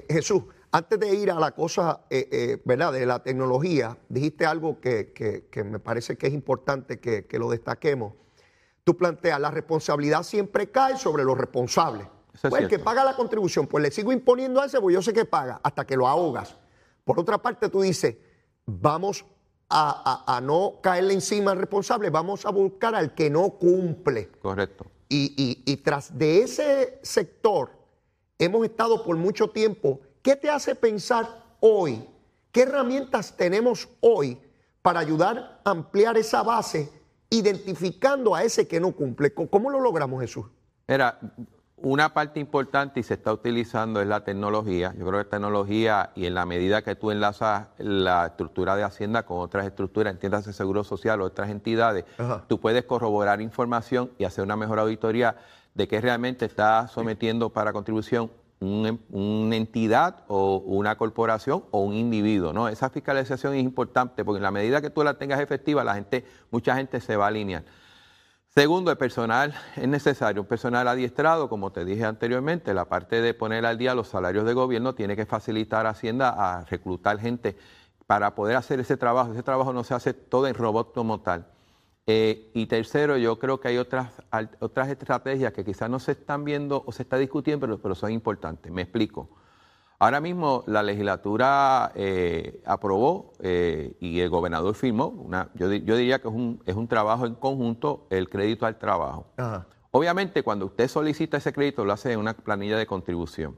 Jesús, 0.08 0.42
antes 0.74 0.98
de 0.98 1.14
ir 1.14 1.30
a 1.30 1.38
la 1.38 1.50
cosa, 1.50 2.00
eh, 2.08 2.28
eh, 2.32 2.62
¿verdad?, 2.64 2.94
de 2.94 3.04
la 3.04 3.22
tecnología, 3.22 3.98
dijiste 4.08 4.46
algo 4.46 4.80
que, 4.80 5.44
me 5.64 5.78
parece 5.78 6.16
que 6.16 6.26
es 6.26 6.32
importante 6.32 6.98
que, 6.98 7.38
lo 7.38 7.50
destaquemos. 7.50 8.14
Tú 8.82 8.96
planteas, 8.96 9.38
la 9.38 9.50
responsabilidad 9.50 10.22
siempre 10.22 10.70
cae 10.70 10.96
sobre 10.96 11.24
los 11.24 11.36
responsables. 11.36 12.06
pues 12.40 12.62
el 12.62 12.68
que 12.68 12.78
paga 12.78 13.04
la 13.04 13.14
contribución, 13.14 13.66
pues 13.66 13.82
le 13.82 13.90
sigo 13.90 14.12
imponiendo 14.12 14.62
a 14.62 14.66
ese, 14.66 14.80
pues 14.80 14.94
yo 14.94 15.02
sé 15.02 15.12
que 15.12 15.26
paga, 15.26 15.60
hasta 15.62 15.84
que 15.84 15.94
lo 15.94 16.08
ahogas. 16.08 16.56
Por 17.04 17.20
otra 17.20 17.36
parte, 17.36 17.68
tú 17.68 17.82
dices, 17.82 18.16
vamos 18.64 19.26
a, 19.68 20.40
no 20.42 20.80
caerle 20.82 21.12
encima 21.12 21.50
al 21.50 21.58
responsable, 21.58 22.08
vamos 22.08 22.46
a 22.46 22.50
buscar 22.50 22.94
al 22.94 23.14
que 23.14 23.28
no 23.28 23.50
cumple. 23.50 24.30
Correcto. 24.40 24.86
Y, 25.10 25.62
y 25.66 25.76
tras 25.78 26.16
de 26.16 26.42
ese 26.42 26.98
sector, 27.02 27.72
hemos 28.38 28.64
estado 28.64 29.04
por 29.04 29.16
mucho 29.16 29.50
tiempo 29.50 30.00
¿Qué 30.22 30.36
te 30.36 30.48
hace 30.48 30.76
pensar 30.76 31.26
hoy? 31.58 32.08
¿Qué 32.52 32.62
herramientas 32.62 33.36
tenemos 33.36 33.88
hoy 34.00 34.38
para 34.80 35.00
ayudar 35.00 35.60
a 35.64 35.70
ampliar 35.70 36.16
esa 36.16 36.44
base, 36.44 36.92
identificando 37.28 38.32
a 38.32 38.44
ese 38.44 38.68
que 38.68 38.78
no 38.78 38.92
cumple? 38.92 39.34
¿Cómo 39.34 39.68
lo 39.68 39.80
logramos, 39.80 40.20
Jesús? 40.20 40.46
Era 40.86 41.18
una 41.76 42.14
parte 42.14 42.38
importante 42.38 43.00
y 43.00 43.02
se 43.02 43.14
está 43.14 43.32
utilizando 43.32 44.00
es 44.00 44.06
la 44.06 44.22
tecnología. 44.22 44.94
Yo 44.96 45.04
creo 45.06 45.24
que 45.24 45.28
tecnología 45.28 46.12
y 46.14 46.26
en 46.26 46.34
la 46.34 46.46
medida 46.46 46.82
que 46.82 46.94
tú 46.94 47.10
enlazas 47.10 47.66
la 47.78 48.26
estructura 48.26 48.76
de 48.76 48.84
Hacienda 48.84 49.24
con 49.24 49.40
otras 49.40 49.66
estructuras, 49.66 50.12
entiendas 50.12 50.46
el 50.46 50.54
Seguro 50.54 50.84
Social 50.84 51.20
o 51.20 51.24
otras 51.24 51.50
entidades, 51.50 52.04
tú 52.46 52.60
puedes 52.60 52.84
corroborar 52.84 53.40
información 53.40 54.12
y 54.18 54.24
hacer 54.24 54.44
una 54.44 54.54
mejor 54.54 54.78
auditoría 54.78 55.34
de 55.74 55.88
qué 55.88 56.00
realmente 56.00 56.44
está 56.44 56.86
sometiendo 56.86 57.50
para 57.50 57.72
contribución 57.72 58.30
Em, 58.62 58.98
una 59.10 59.56
entidad 59.56 60.22
o 60.28 60.58
una 60.58 60.96
corporación 60.96 61.64
o 61.72 61.80
un 61.80 61.94
individuo, 61.94 62.52
¿no? 62.52 62.68
Esa 62.68 62.90
fiscalización 62.90 63.54
es 63.54 63.62
importante 63.64 64.24
porque 64.24 64.36
en 64.36 64.44
la 64.44 64.52
medida 64.52 64.80
que 64.80 64.88
tú 64.88 65.02
la 65.02 65.14
tengas 65.14 65.40
efectiva, 65.40 65.82
la 65.82 65.94
gente, 65.94 66.24
mucha 66.52 66.76
gente 66.76 67.00
se 67.00 67.16
va 67.16 67.24
a 67.24 67.28
alinear. 67.28 67.64
Segundo, 68.54 68.92
el 68.92 68.98
personal 68.98 69.52
es 69.76 69.88
necesario, 69.88 70.42
un 70.42 70.48
personal 70.48 70.86
adiestrado, 70.86 71.48
como 71.48 71.72
te 71.72 71.84
dije 71.84 72.04
anteriormente, 72.04 72.72
la 72.72 72.84
parte 72.84 73.20
de 73.20 73.34
poner 73.34 73.66
al 73.66 73.78
día 73.78 73.96
los 73.96 74.08
salarios 74.08 74.44
de 74.44 74.52
gobierno 74.52 74.94
tiene 74.94 75.16
que 75.16 75.26
facilitar 75.26 75.86
a 75.86 75.90
Hacienda 75.90 76.28
a 76.28 76.64
reclutar 76.66 77.18
gente 77.18 77.56
para 78.06 78.34
poder 78.36 78.56
hacer 78.56 78.78
ese 78.78 78.96
trabajo. 78.96 79.32
Ese 79.32 79.42
trabajo 79.42 79.72
no 79.72 79.82
se 79.82 79.94
hace 79.94 80.14
todo 80.14 80.46
en 80.46 80.54
robot 80.54 80.94
como 80.94 81.20
tal. 81.20 81.46
Eh, 82.06 82.50
y 82.54 82.66
tercero, 82.66 83.16
yo 83.16 83.38
creo 83.38 83.60
que 83.60 83.68
hay 83.68 83.78
otras, 83.78 84.10
otras 84.58 84.88
estrategias 84.88 85.52
que 85.52 85.64
quizás 85.64 85.88
no 85.88 85.98
se 85.98 86.12
están 86.12 86.44
viendo 86.44 86.82
o 86.84 86.92
se 86.92 87.04
está 87.04 87.16
discutiendo, 87.16 87.60
pero, 87.60 87.78
pero 87.80 87.94
son 87.94 88.10
importantes. 88.10 88.72
Me 88.72 88.82
explico. 88.82 89.28
Ahora 90.02 90.20
mismo 90.20 90.64
la 90.66 90.82
legislatura 90.82 91.92
eh, 91.94 92.60
aprobó 92.66 93.34
eh, 93.38 93.94
y 94.00 94.18
el 94.18 94.30
gobernador 94.30 94.74
firmó, 94.74 95.06
una, 95.06 95.48
yo, 95.54 95.68
diría 95.68 96.18
que 96.18 96.26
es 96.26 96.34
un, 96.34 96.60
es 96.66 96.74
un, 96.74 96.88
trabajo 96.88 97.24
en 97.24 97.36
conjunto, 97.36 98.08
el 98.10 98.28
crédito 98.28 98.66
al 98.66 98.80
trabajo. 98.80 99.26
Obviamente, 99.92 100.42
cuando 100.42 100.66
usted 100.66 100.88
solicita 100.88 101.36
ese 101.36 101.52
crédito, 101.52 101.84
lo 101.84 101.92
hace 101.92 102.14
en 102.14 102.18
una 102.18 102.34
planilla 102.34 102.76
de 102.76 102.84
contribución. 102.84 103.56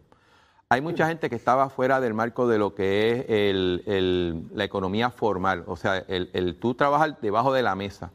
Hay 0.75 0.81
mucha 0.81 1.07
gente 1.07 1.31
que 1.31 1.37
estaba 1.37 1.71
fuera 1.71 2.00
del 2.00 2.14
marco 2.14 2.49
de 2.49 2.59
lo 2.59 2.75
que 2.75 3.12
es 3.12 3.26
el, 3.28 4.49
la 4.52 4.64
economía 4.64 5.09
formal, 5.09 5.62
o 5.69 5.76
sea, 5.76 5.99
el, 5.99 6.57
tú 6.61 6.75
trabajas 6.75 7.14
debajo 7.23 7.52
de 7.52 7.62
la 7.62 7.76
mesa. 7.76 8.11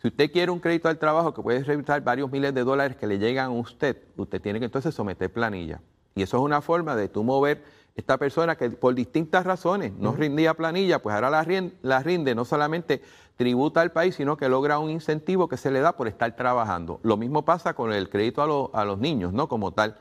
Si 0.00 0.06
usted 0.06 0.30
quiere 0.30 0.52
un 0.52 0.60
crédito 0.60 0.88
al 0.88 0.96
trabajo 0.98 1.34
que 1.34 1.42
puede 1.42 1.64
revisar 1.64 2.00
varios 2.04 2.30
miles 2.30 2.54
de 2.54 2.62
dólares 2.62 2.96
que 2.96 3.08
le 3.08 3.18
llegan 3.18 3.46
a 3.46 3.50
usted, 3.50 3.96
usted 4.16 4.40
tiene 4.40 4.60
que 4.60 4.66
entonces 4.66 4.94
someter 4.94 5.32
planilla. 5.32 5.80
Y 6.14 6.22
eso 6.22 6.36
es 6.36 6.42
una 6.44 6.60
forma 6.60 6.94
de 6.94 7.08
tú 7.08 7.24
mover 7.24 7.64
esta 7.98 8.16
persona 8.16 8.56
que 8.56 8.70
por 8.70 8.94
distintas 8.94 9.44
razones 9.44 9.92
no 9.98 10.12
rindía 10.12 10.54
planilla, 10.54 11.02
pues 11.02 11.16
ahora 11.16 11.30
la 11.30 11.42
rinde, 11.42 11.74
la 11.82 12.00
rinde, 12.00 12.32
no 12.32 12.44
solamente 12.44 13.02
tributa 13.36 13.80
al 13.80 13.90
país, 13.90 14.14
sino 14.14 14.36
que 14.36 14.48
logra 14.48 14.78
un 14.78 14.88
incentivo 14.88 15.48
que 15.48 15.56
se 15.56 15.72
le 15.72 15.80
da 15.80 15.96
por 15.96 16.06
estar 16.06 16.34
trabajando. 16.36 17.00
Lo 17.02 17.16
mismo 17.16 17.44
pasa 17.44 17.74
con 17.74 17.92
el 17.92 18.08
crédito 18.08 18.70
a, 18.72 18.84
los 18.84 18.98
niños, 18.98 19.32
¿no? 19.32 19.48
Como 19.48 19.72
tal. 19.72 19.96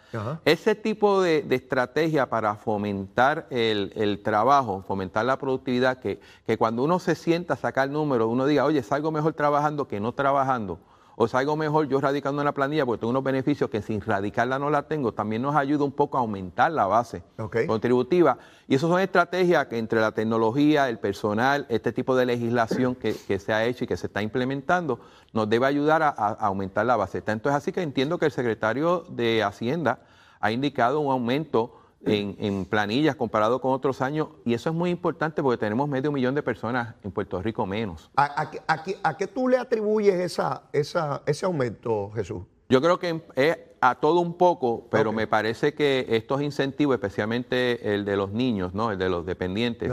Ese 0.45 0.75
tipo 0.75 1.21
de, 1.21 1.43
estrategia 1.49 2.29
para 2.29 2.55
fomentar 2.55 3.47
el, 3.49 4.21
trabajo, 4.23 4.83
fomentar 4.87 5.25
la 5.25 5.39
productividad, 5.39 5.97
que, 5.97 6.19
que 6.45 6.57
cuando 6.57 6.83
uno 6.83 6.99
se 6.99 7.15
sienta 7.15 7.55
a 7.55 7.57
sacar 7.57 7.89
números, 7.89 8.27
uno 8.29 8.45
diga, 8.45 8.63
oye, 8.65 8.83
salgo 8.83 9.11
mejor 9.11 9.33
trabajando 9.33 9.87
que 9.87 9.99
no 9.99 10.13
trabajando 10.13 10.79
o 11.19 11.27
salgo 11.27 11.55
mejor 11.55 11.87
yo 11.87 11.99
radicando 11.99 12.43
en 12.43 12.45
la 12.45 12.51
planilla 12.51 12.85
porque 12.85 12.99
tengo 12.99 13.09
unos 13.09 13.23
beneficios 13.23 13.71
que 13.71 13.81
sin 13.81 14.01
radicarla 14.01 14.59
no 14.59 14.69
la 14.69 14.83
tengo, 14.83 15.13
también 15.15 15.41
nos 15.41 15.55
ayuda 15.55 15.83
un 15.83 15.91
poco 15.91 16.15
a 16.17 16.19
aumentar 16.21 16.71
la 16.71 16.85
base 16.85 17.23
contributiva. 17.65 18.37
Y 18.67 18.75
eso 18.75 18.87
son 18.87 19.01
estrategias 19.01 19.65
que 19.65 19.79
entre 19.79 19.99
la 19.99 20.11
tecnología, 20.11 20.87
el 20.89 20.99
personal, 20.99 21.65
este 21.69 21.91
tipo 21.91 22.15
de 22.15 22.27
legislación 22.27 22.93
que, 22.93 23.13
se 23.39 23.51
ha 23.51 23.65
hecho 23.65 23.85
y 23.85 23.87
que 23.87 23.97
se 23.97 24.05
está 24.05 24.21
implementando, 24.21 24.99
nos 25.33 25.49
debe 25.49 25.65
ayudar 25.65 26.03
a, 26.03 26.09
a 26.09 26.33
aumentar 26.33 26.85
la 26.85 26.95
base. 26.95 27.23
Tanto 27.23 27.49
es 27.49 27.55
así 27.55 27.71
que 27.71 27.81
entiendo 27.81 28.19
que 28.19 28.25
el 28.25 28.31
secretario 28.31 29.03
de 29.09 29.41
Hacienda 29.41 30.01
ha 30.39 30.51
indicado 30.51 30.99
un 30.99 31.11
aumento 31.11 31.79
en, 32.07 32.65
planillas 32.65 33.15
comparado 33.15 33.61
con 33.61 33.71
otros 33.71 34.01
años 34.01 34.29
y 34.45 34.53
eso 34.53 34.69
es 34.69 34.75
muy 34.75 34.89
importante 34.89 35.41
porque 35.41 35.57
tenemos 35.57 35.87
medio 35.87 36.11
millón 36.11 36.35
de 36.35 36.43
personas 36.43 36.95
en 37.03 37.11
Puerto 37.11 37.41
Rico 37.41 37.65
menos. 37.65 38.09
¿A, 38.15 38.49
a, 38.67 39.17
qué 39.17 39.27
tú 39.27 39.47
le 39.47 39.57
atribuyes 39.57 40.15
esa, 40.15 40.63
esa, 40.73 41.21
ese 41.25 41.45
aumento, 41.45 42.11
Jesús? 42.15 42.43
Yo 42.69 42.81
creo 42.81 42.99
que 42.99 43.21
es 43.35 43.57
a 43.79 43.95
todo 43.95 44.19
un 44.19 44.33
poco, 44.33 44.87
pero 44.89 45.11
me 45.11 45.27
parece 45.27 45.73
que 45.73 46.05
estos 46.09 46.41
incentivos, 46.41 46.95
especialmente 46.95 47.93
el 47.93 48.03
de 48.03 48.17
los 48.17 48.31
niños, 48.31 48.73
¿no? 48.73 48.91
el 48.91 48.97
de 48.97 49.09
los 49.09 49.25
dependientes 49.25 49.91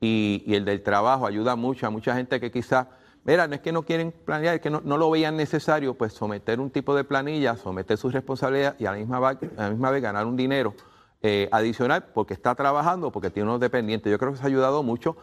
y, 0.00 0.42
el 0.48 0.64
del 0.64 0.82
trabajo, 0.82 1.26
ayuda 1.26 1.56
mucho 1.56 1.86
a 1.86 1.90
mucha 1.90 2.14
gente 2.14 2.40
que 2.40 2.50
quizás, 2.50 2.88
mira, 3.24 3.46
no 3.46 3.54
es 3.54 3.60
que 3.60 3.72
no 3.72 3.82
quieren 3.84 4.12
planear, 4.12 4.56
es 4.56 4.60
que 4.60 4.70
no, 4.70 4.80
lo 4.80 5.10
veían 5.10 5.36
necesario, 5.36 5.94
pues 5.94 6.12
someter 6.12 6.60
un 6.60 6.70
tipo 6.70 6.94
de 6.94 7.04
planilla, 7.04 7.56
someter 7.56 7.96
sus 7.96 8.12
responsabilidades 8.12 8.80
y 8.80 8.86
a 8.86 8.92
la 8.92 8.98
misma, 8.98 9.16
a 9.16 9.38
la 9.56 9.70
misma 9.70 9.90
vez 9.90 10.02
ganar 10.02 10.26
un 10.26 10.36
dinero 10.36 10.74
eh, 11.22 11.48
adicional 11.52 12.04
porque 12.14 12.32
está 12.32 12.54
trabajando, 12.54 13.12
porque 13.12 13.30
tiene 13.30 13.48
unos 13.48 13.60
dependientes. 13.60 14.10
Yo 14.10 14.18
creo 14.18 14.32
que 14.32 14.38
se 14.38 14.44
ha 14.44 14.46
ayudado 14.46 14.82
mucho. 14.82 15.16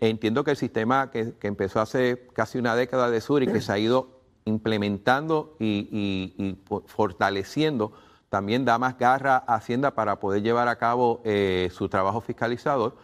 Entiendo 0.00 0.44
que 0.44 0.52
el 0.52 0.56
sistema 0.56 1.10
que, 1.10 1.34
empezó 1.42 1.80
hace 1.80 2.26
casi 2.32 2.58
una 2.58 2.74
década 2.74 3.10
de 3.10 3.20
sur 3.20 3.42
y 3.42 3.46
que 3.46 3.60
se 3.60 3.70
ha 3.70 3.78
ido 3.78 4.20
implementando 4.46 5.56
y, 5.60 6.56
fortaleciendo, 6.86 7.92
también 8.30 8.64
da 8.64 8.78
más 8.78 8.96
garra 8.98 9.44
a 9.46 9.56
Hacienda 9.56 9.94
para 9.94 10.18
poder 10.18 10.42
llevar 10.42 10.68
a 10.68 10.76
cabo 10.76 11.20
eh, 11.24 11.68
su 11.70 11.88
trabajo 11.88 12.20
fiscalizador. 12.20 12.96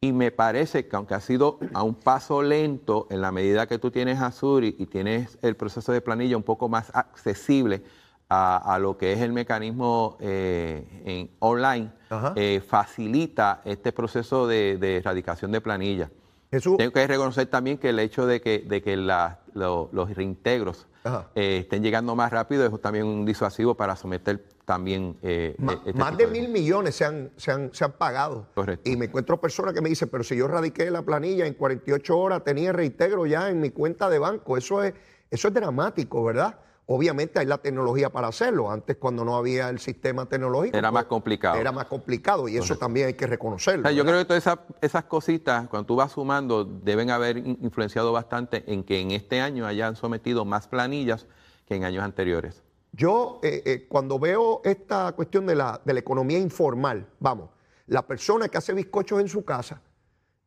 Y 0.00 0.12
me 0.12 0.30
parece 0.30 0.88
que 0.88 0.96
aunque 0.96 1.12
ha 1.12 1.20
sido 1.20 1.58
a 1.74 1.82
un 1.82 1.94
paso 1.94 2.42
lento, 2.42 3.06
en 3.10 3.20
la 3.20 3.30
medida 3.30 3.66
que 3.66 3.78
tú 3.78 3.90
tienes 3.90 4.20
a 4.20 4.32
y, 4.62 4.74
y 4.78 4.86
tienes 4.86 5.38
el 5.42 5.54
proceso 5.54 5.92
de 5.92 6.00
planilla 6.00 6.38
un 6.38 6.42
poco 6.42 6.70
más 6.70 6.90
accesible, 6.94 7.82
a, 8.30 8.78
lo 8.80 8.96
que 8.96 9.12
es 9.12 9.20
el 9.20 9.32
mecanismo 9.32 10.16
eh, 10.20 10.84
en 11.04 11.30
online, 11.40 11.90
eh, 12.36 12.62
facilita 12.66 13.60
este 13.64 13.92
proceso 13.92 14.46
de, 14.46 14.98
erradicación 14.98 15.50
de 15.50 15.60
planilla. 15.60 16.10
Tengo 16.50 16.92
que 16.92 17.06
reconocer 17.06 17.46
también 17.46 17.78
que 17.78 17.90
el 17.90 17.98
hecho 17.98 18.26
de 18.26 18.40
que, 18.40 18.60
de 18.60 18.82
que 18.82 18.96
los 18.96 20.14
reintegros 20.14 20.86
eh, 21.34 21.58
estén 21.62 21.82
llegando 21.82 22.14
más 22.14 22.30
rápido 22.30 22.66
es 22.66 22.80
también 22.80 23.06
un 23.06 23.24
disuasivo 23.24 23.74
para 23.74 23.96
someter 23.96 24.44
también... 24.64 25.16
Este 25.22 25.56
más 25.94 26.16
de 26.16 26.28
mil 26.28 26.48
millones 26.48 26.94
se 26.94 27.04
han, 27.04 27.30
se 27.36 27.50
han, 27.50 27.74
se 27.74 27.84
han 27.84 27.92
pagado. 27.92 28.46
Y 28.84 28.96
me 28.96 29.06
encuentro 29.06 29.40
personas 29.40 29.74
que 29.74 29.80
me 29.80 29.88
dicen, 29.88 30.08
pero 30.08 30.22
si 30.22 30.36
yo 30.36 30.46
radiqué 30.46 30.88
la 30.90 31.02
planilla 31.02 31.46
en 31.46 31.54
48 31.54 32.16
horas, 32.16 32.44
tenía 32.44 32.72
reintegro 32.72 33.26
ya 33.26 33.48
en 33.50 33.60
mi 33.60 33.70
cuenta 33.70 34.08
de 34.08 34.20
banco. 34.20 34.56
Eso 34.56 34.84
es, 34.84 34.94
eso 35.30 35.48
es 35.48 35.54
dramático, 35.54 36.22
¿verdad? 36.22 36.56
Obviamente 36.92 37.38
hay 37.38 37.46
la 37.46 37.58
tecnología 37.58 38.10
para 38.10 38.26
hacerlo. 38.26 38.68
Antes, 38.68 38.96
cuando 38.96 39.24
no 39.24 39.36
había 39.36 39.68
el 39.68 39.78
sistema 39.78 40.26
tecnológico. 40.26 40.76
Era 40.76 40.90
más 40.90 41.04
complicado. 41.04 41.54
Era 41.54 41.70
más 41.70 41.84
complicado 41.86 42.48
y 42.48 42.56
eso 42.56 42.76
también 42.78 43.06
hay 43.06 43.14
que 43.14 43.28
reconocerlo. 43.28 43.88
yo 43.92 44.04
creo 44.04 44.18
que 44.18 44.24
todas 44.24 44.58
esas, 44.82 45.04
cositas, 45.04 45.68
cuando 45.68 45.86
tú 45.86 45.94
vas 45.94 46.10
sumando, 46.10 46.64
deben 46.64 47.10
haber 47.10 47.36
influenciado 47.36 48.10
bastante 48.10 48.64
en 48.66 48.82
que 48.82 48.98
en 48.98 49.12
este 49.12 49.40
año 49.40 49.66
hayan 49.66 49.94
sometido 49.94 50.44
más 50.44 50.66
planillas 50.66 51.28
que 51.64 51.76
en 51.76 51.84
años 51.84 52.02
anteriores. 52.02 52.64
Yo, 52.90 53.38
eh, 53.44 53.62
eh, 53.66 53.86
cuando 53.88 54.18
veo 54.18 54.60
esta 54.64 55.12
cuestión 55.12 55.46
de 55.46 55.54
la, 55.54 55.80
de 55.84 55.94
la 55.94 56.00
economía 56.00 56.38
informal, 56.38 57.06
vamos, 57.20 57.50
la 57.86 58.04
persona 58.04 58.48
que 58.48 58.58
hace 58.58 58.74
bizcochos 58.74 59.20
en 59.20 59.28
su 59.28 59.44
casa 59.44 59.80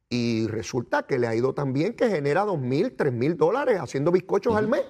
y 0.09 0.47
resulta 0.47 1.03
que 1.03 1.19
le 1.19 1.27
ha 1.27 1.35
ido 1.35 1.53
tan 1.53 1.71
bien 1.71 1.93
que 1.93 2.09
genera 2.09 2.43
dos 2.43 2.59
mil, 2.59 2.97
tres 2.97 3.13
mil 3.13 3.37
dólares 3.37 3.79
haciendo 3.79 4.11
bizcochos 4.11 4.57
al 4.57 4.67
mes 4.67 4.83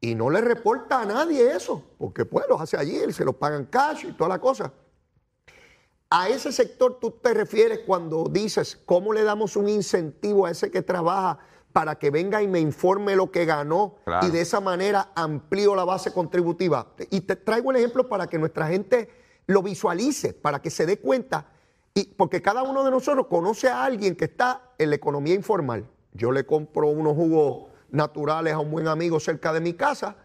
y 0.00 0.14
no 0.14 0.30
le 0.30 0.40
reporta 0.40 1.02
a 1.02 1.04
nadie 1.04 1.54
eso, 1.54 1.82
porque 1.98 2.24
pues 2.24 2.46
los 2.48 2.60
hace 2.60 2.76
allí, 2.76 3.12
se 3.12 3.24
los 3.24 3.34
pagan 3.34 3.66
cash 3.66 4.06
y 4.06 4.12
toda 4.12 4.28
la 4.28 4.40
cosa. 4.40 4.72
A 6.08 6.28
ese 6.28 6.50
sector 6.50 6.98
tú 7.00 7.12
te 7.12 7.34
refieres 7.34 7.80
cuando 7.86 8.24
dices 8.24 8.80
cómo 8.84 9.12
le 9.12 9.22
damos 9.22 9.56
un 9.56 9.68
incentivo 9.68 10.46
a 10.46 10.50
ese 10.50 10.70
que 10.70 10.82
trabaja 10.82 11.38
para 11.72 11.96
que 11.96 12.10
venga 12.10 12.42
y 12.42 12.48
me 12.48 12.58
informe 12.58 13.14
lo 13.14 13.30
que 13.30 13.44
ganó 13.44 13.96
y 14.22 14.30
de 14.30 14.40
esa 14.40 14.60
manera 14.60 15.12
amplío 15.14 15.76
la 15.76 15.84
base 15.84 16.12
contributiva. 16.12 16.94
Y 17.10 17.20
te 17.20 17.36
traigo 17.36 17.70
el 17.70 17.76
ejemplo 17.76 18.08
para 18.08 18.26
que 18.26 18.38
nuestra 18.38 18.66
gente 18.66 19.08
lo 19.46 19.62
visualice, 19.62 20.32
para 20.32 20.60
que 20.60 20.70
se 20.70 20.86
dé 20.86 20.98
cuenta, 20.98 21.46
y 21.94 22.04
porque 22.04 22.42
cada 22.42 22.62
uno 22.62 22.84
de 22.84 22.90
nosotros 22.90 23.26
conoce 23.28 23.68
a 23.68 23.84
alguien 23.84 24.16
que 24.16 24.24
está 24.26 24.72
en 24.78 24.90
la 24.90 24.96
economía 24.96 25.34
informal. 25.34 25.88
Yo 26.12 26.32
le 26.32 26.44
compro 26.44 26.88
unos 26.88 27.14
jugos 27.14 27.69
naturales 27.92 28.54
a 28.54 28.58
un 28.58 28.70
buen 28.70 28.88
amigo 28.88 29.20
cerca 29.20 29.52
de 29.52 29.60
mi 29.60 29.74
casa 29.74 30.16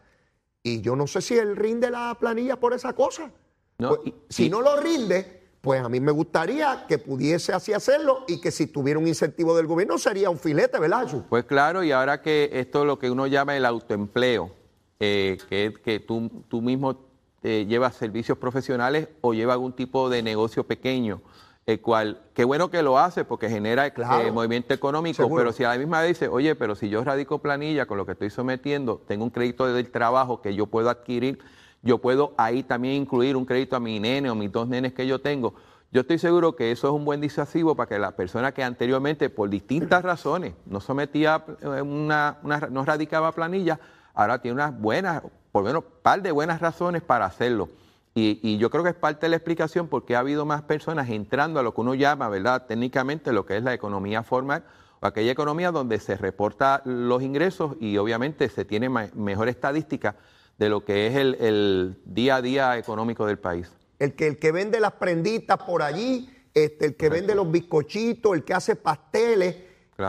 y 0.63 0.81
yo 0.81 0.95
no 0.95 1.07
sé 1.07 1.21
si 1.21 1.37
él 1.37 1.55
rinde 1.55 1.91
la 1.91 2.15
planilla 2.19 2.59
por 2.59 2.73
esa 2.73 2.93
cosa. 2.93 3.31
Pues, 3.77 3.99
si 4.29 4.49
no 4.49 4.61
lo 4.61 4.79
rinde, 4.79 5.43
pues 5.61 5.81
a 5.81 5.89
mí 5.89 5.99
me 5.99 6.11
gustaría 6.11 6.85
que 6.87 6.97
pudiese 6.97 7.53
así 7.53 7.73
hacerlo 7.73 8.23
y 8.27 8.39
que 8.39 8.51
si 8.51 8.67
tuviera 8.67 8.99
un 8.99 9.07
incentivo 9.07 9.55
del 9.55 9.67
gobierno 9.67 9.97
sería 9.97 10.29
un 10.29 10.39
filete, 10.39 10.79
¿verdad, 10.79 11.07
Pues 11.29 11.45
claro, 11.45 11.83
y 11.83 11.91
ahora 11.91 12.21
que 12.21 12.49
esto 12.53 12.81
es 12.81 12.87
lo 12.87 12.99
que 12.99 13.11
uno 13.11 13.27
llama 13.27 13.55
el 13.57 13.65
autoempleo, 13.65 14.51
eh, 14.99 15.37
que, 15.49 15.73
que 15.83 15.99
tú, 15.99 16.29
tú 16.47 16.61
mismo 16.61 16.97
eh, 17.43 17.65
llevas 17.67 17.95
servicios 17.95 18.37
profesionales 18.37 19.09
o 19.21 19.33
lleva 19.33 19.53
algún 19.53 19.73
tipo 19.73 20.09
de 20.09 20.23
negocio 20.23 20.63
pequeño, 20.63 21.21
el 21.65 21.81
cual, 21.81 22.21
qué 22.35 22.43
bueno 22.43 22.69
que 22.69 22.83
lo 22.83 22.99
hace 22.99 23.25
porque 23.25 23.49
genera 23.49 23.87
eh, 23.87 24.31
movimiento 24.31 24.73
económico, 24.73 25.27
pero 25.35 25.51
si 25.51 25.63
a 25.63 25.69
la 25.69 25.77
misma 25.77 26.03
dice, 26.03 26.27
oye, 26.27 26.55
pero 26.55 26.75
si 26.75 26.89
yo 26.89 27.03
radico 27.03 27.39
planilla 27.39 27.87
con 27.87 27.97
lo 27.97 28.05
que 28.05 28.11
estoy 28.11 28.29
sometiendo, 28.29 29.01
tengo 29.07 29.23
un 29.23 29.31
crédito 29.31 29.65
del 29.73 29.89
trabajo 29.89 30.41
que 30.41 30.53
yo 30.53 30.67
puedo 30.67 30.91
adquirir, 30.91 31.39
yo 31.81 31.97
puedo 31.97 32.33
ahí 32.37 32.61
también 32.61 32.95
incluir 32.95 33.35
un 33.35 33.45
crédito 33.45 33.75
a 33.75 33.79
mi 33.79 33.99
nene 33.99 34.29
o 34.29 34.35
mis 34.35 34.51
dos 34.51 34.67
nenes 34.67 34.93
que 34.93 35.07
yo 35.07 35.19
tengo. 35.21 35.55
Yo 35.91 36.01
estoy 36.01 36.19
seguro 36.19 36.55
que 36.55 36.71
eso 36.71 36.87
es 36.87 36.93
un 36.93 37.03
buen 37.03 37.19
disuasivo 37.19 37.75
para 37.75 37.89
que 37.89 37.97
la 37.97 38.11
persona 38.11 38.51
que 38.51 38.63
anteriormente, 38.63 39.31
por 39.31 39.49
distintas 39.49 40.03
razones, 40.03 40.53
no 40.67 40.79
sometía 40.79 41.45
eh, 41.61 41.81
una, 41.81 42.37
no 42.69 42.85
radicaba 42.85 43.31
planilla, 43.31 43.79
ahora 44.13 44.39
tiene 44.39 44.53
unas 44.53 44.79
buenas, 44.79 45.23
por 45.51 45.63
lo 45.63 45.69
menos 45.69 45.83
un 45.83 45.89
par 46.03 46.21
de 46.21 46.31
buenas 46.31 46.61
razones 46.61 47.01
para 47.01 47.25
hacerlo. 47.25 47.69
Y, 48.17 48.39
y, 48.41 48.57
yo 48.57 48.69
creo 48.69 48.81
que 48.81 48.91
es 48.91 48.95
parte 48.95 49.25
de 49.25 49.31
la 49.31 49.35
explicación 49.35 49.89
porque 49.89 50.15
ha 50.15 50.19
habido 50.19 50.45
más 50.45 50.61
personas 50.61 51.09
entrando 51.09 51.59
a 51.59 51.63
lo 51.63 51.73
que 51.73 51.81
uno 51.81 51.95
llama, 51.95 52.29
¿verdad?, 52.29 52.65
técnicamente 52.65 53.33
lo 53.33 53.45
que 53.45 53.57
es 53.57 53.63
la 53.63 53.73
economía 53.73 54.23
formal 54.23 54.63
o 55.01 55.05
aquella 55.05 55.33
economía 55.33 55.71
donde 55.71 55.99
se 55.99 56.15
reporta 56.15 56.81
los 56.85 57.21
ingresos 57.21 57.75
y 57.81 57.97
obviamente 57.97 58.47
se 58.47 58.63
tiene 58.63 58.87
mejor 58.87 59.49
estadística 59.49 60.15
de 60.57 60.69
lo 60.69 60.85
que 60.85 61.07
es 61.07 61.15
el, 61.15 61.97
día 62.05 62.37
a 62.37 62.41
día 62.41 62.77
económico 62.77 63.25
del 63.25 63.37
país. 63.37 63.69
El 63.99 64.15
que, 64.15 64.27
el 64.27 64.39
que 64.39 64.51
vende 64.51 64.79
las 64.79 64.93
prenditas 64.93 65.57
por 65.57 65.81
allí, 65.81 66.29
este, 66.53 66.85
el 66.85 66.95
que 66.95 67.09
vende 67.09 67.35
los 67.35 67.51
bizcochitos, 67.51 68.33
el 68.33 68.43
que 68.43 68.53
hace 68.53 68.75
pasteles. 68.75 69.57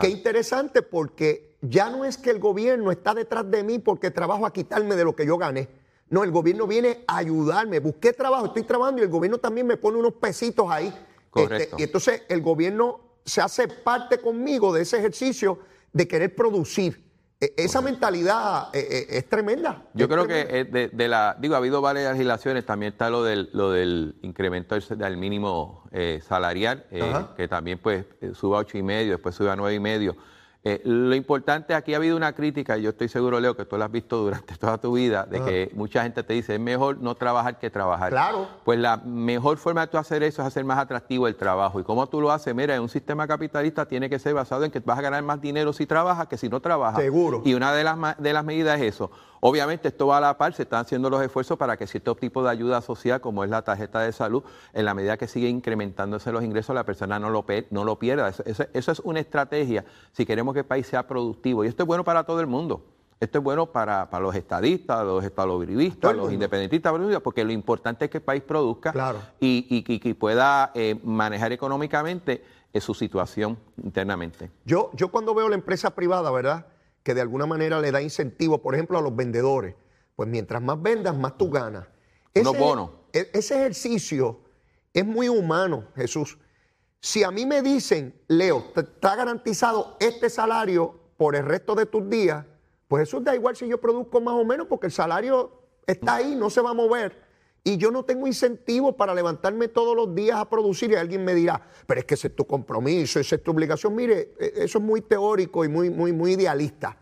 Qué 0.01 0.09
interesante 0.09 0.81
porque 0.81 1.57
ya 1.61 1.89
no 1.89 2.05
es 2.05 2.17
que 2.17 2.29
el 2.29 2.39
gobierno 2.39 2.91
está 2.91 3.13
detrás 3.13 3.49
de 3.49 3.63
mí 3.63 3.79
porque 3.79 4.11
trabajo 4.11 4.45
a 4.45 4.53
quitarme 4.53 4.95
de 4.95 5.03
lo 5.03 5.15
que 5.15 5.25
yo 5.25 5.37
gané. 5.37 5.67
No, 6.09 6.23
el 6.23 6.31
gobierno 6.31 6.67
viene 6.67 7.03
a 7.07 7.17
ayudarme. 7.17 7.79
Busqué 7.79 8.13
trabajo, 8.13 8.47
estoy 8.47 8.63
trabajando 8.63 9.01
y 9.01 9.05
el 9.05 9.11
gobierno 9.11 9.37
también 9.37 9.67
me 9.67 9.77
pone 9.77 9.97
unos 9.97 10.13
pesitos 10.13 10.67
ahí. 10.69 10.93
Este, 11.35 11.69
y 11.77 11.83
entonces 11.83 12.23
el 12.29 12.41
gobierno 12.41 13.01
se 13.25 13.41
hace 13.41 13.67
parte 13.67 14.19
conmigo 14.19 14.73
de 14.73 14.81
ese 14.81 14.97
ejercicio 14.97 15.59
de 15.91 16.07
querer 16.07 16.33
producir. 16.33 17.05
E, 17.39 17.53
esa 17.57 17.81
mentalidad 17.81 18.69
eh, 18.73 18.87
eh, 18.89 19.05
es, 19.09 19.29
tremenda. 19.29 19.83
Yo 19.93 20.07
creo 20.07 20.25
que 20.25 20.47
eh, 20.49 20.89
de, 20.91 21.07
la, 21.07 21.37
digo, 21.39 21.53
ha 21.53 21.57
habido 21.57 21.81
varias 21.81 22.13
legislaciones, 22.13 22.65
también 22.65 22.93
está 22.93 23.09
lo 23.09 23.23
del, 23.23 23.49
lo 23.53 23.71
del 23.71 24.15
incremento 24.21 24.75
del, 24.75 25.17
mínimo 25.17 25.83
salarial, 26.27 26.85
que 27.35 27.47
también 27.47 27.79
pues 27.79 28.05
sube 28.33 28.55
a 28.55 28.59
ocho 28.59 28.77
y 28.77 28.83
medio, 28.83 29.13
después 29.13 29.35
sube 29.35 29.51
a 29.51 29.55
nueve 29.55 29.75
y 29.75 29.79
medio. 29.79 30.15
Eh, 30.69 30.81
lo 30.83 31.15
importante, 31.15 31.73
aquí 31.73 31.93
ha 31.93 31.97
habido 31.97 32.17
una 32.17 32.33
crítica, 32.33 32.77
y 32.77 32.81
yo 32.81 32.89
estoy 32.89 33.07
seguro, 33.07 33.39
Leo, 33.39 33.55
que 33.55 33.63
tú 33.63 33.77
la 33.77 33.85
has 33.85 33.91
visto 33.91 34.17
durante 34.17 34.53
toda 34.57 34.77
tu 34.77 34.91
vida, 34.91 35.25
de 35.25 35.41
que 35.41 35.71
mucha 35.73 36.03
gente 36.03 36.23
te 36.23 36.33
dice, 36.33 36.55
es 36.55 36.59
mejor 36.59 36.97
no 36.99 37.15
trabajar 37.15 37.57
que 37.57 37.69
trabajar. 37.69 38.09
Claro. 38.09 38.49
Pues 38.65 38.77
la 38.77 38.97
mejor 38.97 39.59
forma 39.59 39.81
de 39.81 39.87
tú 39.87 39.97
hacer 39.97 40.23
eso 40.23 40.41
es 40.41 40.47
hacer 40.49 40.65
más 40.65 40.77
atractivo 40.77 41.25
el 41.29 41.37
trabajo. 41.37 41.79
¿Y 41.79 41.85
cómo 41.85 42.05
tú 42.07 42.19
lo 42.19 42.33
haces? 42.33 42.53
Mira, 42.53 42.75
en 42.75 42.81
un 42.81 42.89
sistema 42.89 43.25
capitalista 43.27 43.85
tiene 43.85 44.09
que 44.09 44.19
ser 44.19 44.33
basado 44.33 44.65
en 44.65 44.71
que 44.71 44.81
vas 44.81 44.99
a 44.99 45.01
ganar 45.01 45.23
más 45.23 45.39
dinero 45.39 45.71
si 45.71 45.85
trabajas 45.85 46.27
que 46.27 46.37
si 46.37 46.49
no 46.49 46.59
trabajas. 46.59 47.01
Seguro. 47.01 47.43
Y 47.45 47.53
una 47.53 47.71
de 47.71 47.85
las, 47.85 48.17
de 48.17 48.33
las 48.33 48.43
medidas 48.43 48.77
es 48.81 48.95
eso. 48.95 49.09
Obviamente 49.39 49.89
esto 49.89 50.07
va 50.07 50.17
a 50.17 50.21
la 50.21 50.37
par, 50.37 50.53
se 50.53 50.63
están 50.63 50.81
haciendo 50.81 51.09
los 51.09 51.21
esfuerzos 51.21 51.57
para 51.57 51.77
que 51.77 51.87
cierto 51.87 52.15
tipo 52.15 52.43
de 52.43 52.49
ayuda 52.49 52.81
social, 52.81 53.21
como 53.21 53.43
es 53.43 53.49
la 53.49 53.61
tarjeta 53.61 53.99
de 54.01 54.11
salud, 54.11 54.43
en 54.73 54.85
la 54.85 54.93
medida 54.93 55.17
que 55.17 55.27
sigue 55.27 55.47
incrementándose 55.47 56.31
los 56.31 56.43
ingresos, 56.43 56.73
la 56.75 56.85
persona 56.85 57.19
no 57.19 57.29
lo, 57.29 57.45
no 57.69 57.83
lo 57.83 57.99
pierda. 57.99 58.29
Eso, 58.29 58.63
es 58.73 58.99
una 58.99 59.19
estrategia 59.19 59.85
si 60.11 60.25
queremos 60.25 60.53
que 60.53 60.61
el 60.61 60.65
país 60.65 60.87
sea 60.87 61.07
productivo. 61.07 61.63
Y 61.63 61.67
esto 61.67 61.83
es 61.83 61.87
bueno 61.87 62.03
para 62.03 62.23
todo 62.23 62.39
el 62.39 62.47
mundo. 62.47 62.83
Esto 63.19 63.39
es 63.39 63.43
bueno 63.43 63.65
para, 63.65 64.07
los 64.19 64.35
estadistas, 64.35 65.03
los 65.03 65.23
estadolibristas, 65.23 66.15
los 66.15 66.31
independentistas, 66.31 66.93
porque 67.23 67.43
lo 67.43 67.51
importante 67.51 68.05
es 68.05 68.11
que 68.11 68.19
el 68.19 68.23
país 68.23 68.43
produzca 68.43 69.15
y, 69.39 69.65
y, 69.69 70.13
pueda 70.13 70.71
eh, 70.75 70.99
manejar 71.03 71.51
económicamente 71.51 72.43
eh, 72.73 72.79
su 72.79 72.93
situación 72.93 73.57
internamente. 73.81 74.51
Yo, 74.65 74.91
yo 74.93 75.09
cuando 75.09 75.33
veo 75.33 75.49
la 75.49 75.55
empresa 75.55 75.95
privada, 75.95 76.29
¿verdad? 76.29 76.67
Que 77.07 77.13
de 77.13 77.21
alguna 77.21 77.45
manera 77.45 77.79
le 77.79 77.89
da 77.89 78.01
incentivo, 78.01 78.61
por 78.61 78.75
ejemplo, 78.75 78.97
a 78.97 79.01
los 79.01 79.15
vendedores. 79.15 79.75
Pues 80.17 80.27
mientras 80.27 80.61
más 80.61 80.81
vendas, 80.81 81.15
más 81.15 81.37
tú 81.37 81.49
ganas. 81.49 81.87
Ese, 82.33 82.49
bonos. 82.49 82.89
E, 83.13 83.29
ese 83.31 83.55
ejercicio 83.55 84.41
es 84.93 85.05
muy 85.05 85.29
humano, 85.29 85.85
Jesús. 85.95 86.37
Si 86.99 87.23
a 87.23 87.31
mí 87.31 87.45
me 87.45 87.61
dicen, 87.61 88.13
Leo, 88.27 88.61
te 88.75 88.81
está 88.81 89.15
garantizado 89.15 89.95
este 90.01 90.29
salario 90.29 90.99
por 91.15 91.37
el 91.37 91.45
resto 91.45 91.75
de 91.75 91.85
tus 91.85 92.09
días, 92.09 92.45
pues 92.89 93.07
eso 93.07 93.21
da 93.21 93.33
igual 93.33 93.55
si 93.55 93.69
yo 93.69 93.79
produzco 93.79 94.19
más 94.19 94.33
o 94.33 94.43
menos, 94.43 94.67
porque 94.67 94.87
el 94.87 94.91
salario 94.91 95.61
está 95.85 96.15
ahí, 96.15 96.35
no 96.35 96.49
se 96.49 96.59
va 96.59 96.71
a 96.71 96.73
mover 96.73 97.15
y 97.67 97.75
yo 97.75 97.91
no 97.91 98.05
tengo 98.05 98.27
incentivo 98.27 98.95
para 98.95 99.13
levantarme 99.13 99.67
todos 99.67 99.93
los 99.93 100.15
días 100.15 100.37
a 100.37 100.49
producir 100.49 100.91
y 100.91 100.95
alguien 100.95 101.25
me 101.25 101.35
dirá, 101.35 101.61
pero 101.85 101.99
es 101.99 102.05
que 102.05 102.13
ese 102.13 102.29
es 102.29 102.35
tu 102.37 102.47
compromiso, 102.47 103.19
esa 103.19 103.35
es 103.35 103.43
tu 103.43 103.51
obligación. 103.51 103.93
Mire, 103.93 104.35
e, 104.39 104.53
eso 104.55 104.77
es 104.77 104.83
muy 104.85 105.01
teórico 105.01 105.65
y 105.65 105.67
muy, 105.67 105.89
muy, 105.89 106.13
muy 106.13 106.31
idealista. 106.31 106.95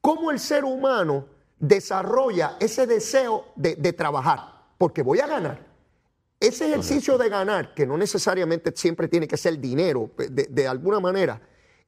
¿Cómo 0.00 0.32
el 0.32 0.40
ser 0.40 0.64
humano 0.64 1.26
desarrolla 1.60 2.56
ese 2.58 2.88
deseo 2.88 3.52
de, 3.54 3.92
trabajar? 3.92 4.64
Porque 4.78 5.02
voy 5.02 5.20
a 5.20 5.28
ganar. 5.28 5.64
Ese 6.40 6.66
ejercicio 6.66 7.16
de 7.16 7.28
ganar, 7.28 7.72
que 7.72 7.86
no 7.86 7.96
necesariamente 7.96 8.72
siempre 8.74 9.06
tiene 9.06 9.28
que 9.28 9.36
ser 9.36 9.60
dinero, 9.60 10.10
de, 10.16 10.48
de 10.50 10.66
alguna 10.66 10.98
manera, 10.98 11.40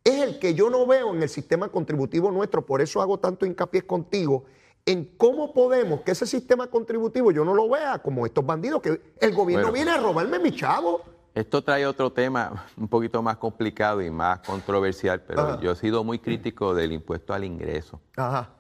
es 0.05 0.23
el 0.23 0.39
que 0.39 0.55
yo 0.55 0.71
no 0.71 0.87
veo 0.87 1.13
en 1.13 1.25
el 1.25 1.29
sistema 1.29 1.71
contributivo 1.71 2.31
nuestro. 2.31 2.65
Por 2.65 2.83
eso 2.83 3.03
hago 3.03 3.19
tanto 3.19 3.47
hincapié 3.47 3.83
contigo 3.83 4.45
en 4.85 5.05
cómo 5.17 5.53
podemos 5.53 6.01
que 6.01 6.13
ese 6.13 6.27
sistema 6.27 6.67
contributivo 6.67 7.31
yo 7.31 7.45
no 7.45 7.55
lo 7.55 7.69
vea 7.69 7.99
como 8.01 8.27
estos 8.27 8.45
bandidos, 8.45 8.83
que 8.83 9.01
el 9.21 9.35
gobierno 9.35 9.71
viene 9.73 9.93
a 9.93 9.99
robarme 9.99 10.39
mi 10.39 10.53
chavo. 10.53 11.03
Esto 11.35 11.63
trae 11.63 11.87
otro 11.87 12.13
tema 12.13 12.67
un 12.77 12.89
poquito 12.89 13.23
más 13.23 13.37
complicado 13.37 14.03
y 14.03 14.11
más 14.11 14.41
controversial, 14.41 15.23
pero 15.23 15.61
yo 15.61 15.73
he 15.73 15.77
sido 15.77 16.05
muy 16.05 16.19
crítico 16.19 16.75
del 16.75 16.93
impuesto 16.93 17.33
al 17.33 17.45
ingreso. 17.45 18.01
Ajá. 18.17 18.51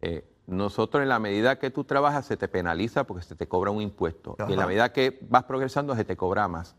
Eh, 0.00 0.24
nosotros 0.48 1.02
en 1.02 1.10
la 1.10 1.18
medida 1.18 1.58
que 1.58 1.70
tú 1.70 1.84
trabajas 1.84 2.24
se 2.24 2.38
te 2.38 2.48
penaliza 2.48 3.04
porque 3.04 3.22
se 3.22 3.36
te 3.36 3.46
cobra 3.46 3.70
un 3.70 3.82
impuesto. 3.82 4.34
Y 4.48 4.54
en 4.54 4.58
la 4.58 4.66
medida 4.66 4.92
que 4.92 5.18
vas 5.28 5.44
progresando 5.44 5.94
se 5.94 6.04
te 6.04 6.16
cobra 6.16 6.48
más. 6.48 6.74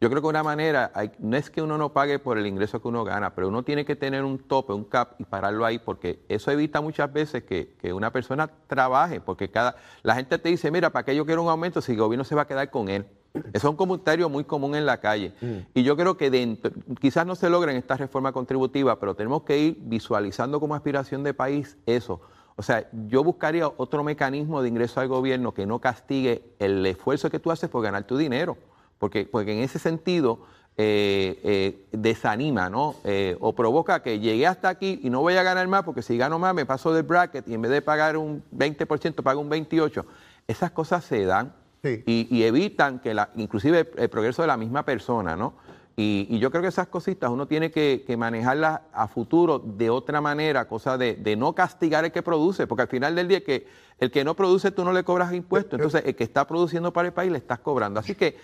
Yo 0.00 0.08
creo 0.08 0.22
que 0.22 0.28
una 0.28 0.42
manera, 0.42 0.92
no 1.18 1.36
es 1.36 1.50
que 1.50 1.60
uno 1.60 1.76
no 1.76 1.92
pague 1.92 2.18
por 2.18 2.38
el 2.38 2.46
ingreso 2.46 2.80
que 2.80 2.88
uno 2.88 3.04
gana, 3.04 3.34
pero 3.34 3.48
uno 3.48 3.64
tiene 3.64 3.84
que 3.84 3.96
tener 3.96 4.24
un 4.24 4.38
tope, 4.38 4.72
un 4.72 4.84
cap 4.84 5.12
y 5.18 5.24
pararlo 5.24 5.66
ahí 5.66 5.78
porque 5.78 6.24
eso 6.28 6.50
evita 6.50 6.80
muchas 6.80 7.12
veces 7.12 7.42
que, 7.42 7.76
una 7.92 8.12
persona 8.12 8.48
trabaje, 8.66 9.20
porque 9.20 9.50
cada 9.50 9.76
la 10.02 10.14
gente 10.14 10.38
te 10.38 10.48
dice, 10.48 10.70
mira, 10.70 10.90
¿para 10.90 11.04
qué 11.04 11.16
yo 11.16 11.26
quiero 11.26 11.42
un 11.42 11.48
aumento 11.48 11.82
si 11.82 11.92
el 11.92 11.98
gobierno 11.98 12.24
se 12.24 12.34
va 12.34 12.42
a 12.42 12.46
quedar 12.46 12.70
con 12.70 12.88
él? 12.88 13.04
Es 13.52 13.64
un 13.64 13.76
comentario 13.76 14.28
muy 14.28 14.44
común 14.44 14.74
en 14.74 14.86
la 14.86 15.00
calle. 15.00 15.34
Mm. 15.40 15.56
Y 15.74 15.82
yo 15.82 15.96
creo 15.96 16.16
que 16.16 16.30
dentro, 16.30 16.70
quizás 17.00 17.26
no 17.26 17.34
se 17.34 17.50
logre 17.50 17.72
en 17.72 17.78
esta 17.78 17.96
reforma 17.96 18.32
contributiva, 18.32 18.98
pero 18.98 19.14
tenemos 19.14 19.42
que 19.42 19.58
ir 19.58 19.78
visualizando 19.80 20.60
como 20.60 20.74
aspiración 20.74 21.22
de 21.24 21.34
país 21.34 21.76
eso 21.84 22.22
o 22.58 22.62
sea, 22.62 22.88
yo 23.06 23.22
buscaría 23.22 23.68
otro 23.68 24.02
mecanismo 24.02 24.60
de 24.62 24.68
ingreso 24.68 24.98
al 24.98 25.06
gobierno 25.06 25.54
que 25.54 25.64
no 25.64 25.78
castigue 25.78 26.42
el 26.58 26.84
esfuerzo 26.86 27.30
que 27.30 27.38
tú 27.38 27.52
haces 27.52 27.70
por 27.70 27.84
ganar 27.84 28.02
tu 28.02 28.16
dinero, 28.16 28.58
porque, 28.98 29.28
porque 29.30 29.52
en 29.52 29.60
ese 29.60 29.78
sentido 29.78 30.40
eh, 30.76 31.38
eh, 31.44 31.86
desanima, 31.92 32.68
¿no? 32.68 32.96
Eh, 33.04 33.36
o 33.38 33.54
provoca 33.54 34.02
que 34.02 34.18
llegué 34.18 34.48
hasta 34.48 34.70
aquí 34.70 34.98
y 35.04 35.08
no 35.08 35.20
voy 35.20 35.34
a 35.34 35.44
ganar 35.44 35.68
más, 35.68 35.84
porque 35.84 36.02
si 36.02 36.18
gano 36.18 36.40
más 36.40 36.52
me 36.52 36.66
paso 36.66 36.92
del 36.92 37.04
bracket 37.04 37.46
y 37.46 37.54
en 37.54 37.62
vez 37.62 37.70
de 37.70 37.80
pagar 37.80 38.16
un 38.16 38.42
20% 38.52 39.22
pago 39.22 39.40
un 39.40 39.50
28%. 39.50 40.04
Esas 40.48 40.72
cosas 40.72 41.04
se 41.04 41.24
dan 41.26 41.54
y, 41.84 42.42
evitan 42.42 42.98
que 42.98 43.14
la, 43.14 43.30
inclusive 43.36 43.88
el 43.96 44.08
progreso 44.10 44.42
de 44.42 44.48
la 44.48 44.56
misma 44.56 44.84
persona, 44.84 45.36
¿no? 45.36 45.54
Y, 46.00 46.38
yo 46.38 46.52
creo 46.52 46.62
que 46.62 46.68
esas 46.68 46.86
cositas 46.86 47.28
uno 47.28 47.48
tiene 47.48 47.72
que, 47.72 48.04
manejarlas 48.16 48.82
a 48.92 49.08
futuro 49.08 49.58
de 49.58 49.90
otra 49.90 50.20
manera, 50.20 50.68
cosa 50.68 50.96
de, 50.96 51.36
no 51.36 51.56
castigar 51.56 52.04
el 52.04 52.12
que 52.12 52.22
produce, 52.22 52.68
porque 52.68 52.82
al 52.82 52.88
final 52.88 53.16
del 53.16 53.26
día 53.26 53.42
que 53.42 53.66
el 53.98 54.12
que 54.12 54.22
no 54.22 54.36
produce 54.36 54.70
tú 54.70 54.84
no 54.84 54.92
le 54.92 55.02
cobras 55.02 55.32
impuestos, 55.32 55.72
entonces 55.72 56.04
el 56.06 56.14
que 56.14 56.22
está 56.22 56.46
produciendo 56.46 56.92
para 56.92 57.08
el 57.08 57.14
país 57.14 57.32
le 57.32 57.38
estás 57.38 57.58
cobrando. 57.58 57.98
Así 57.98 58.14
que 58.14 58.36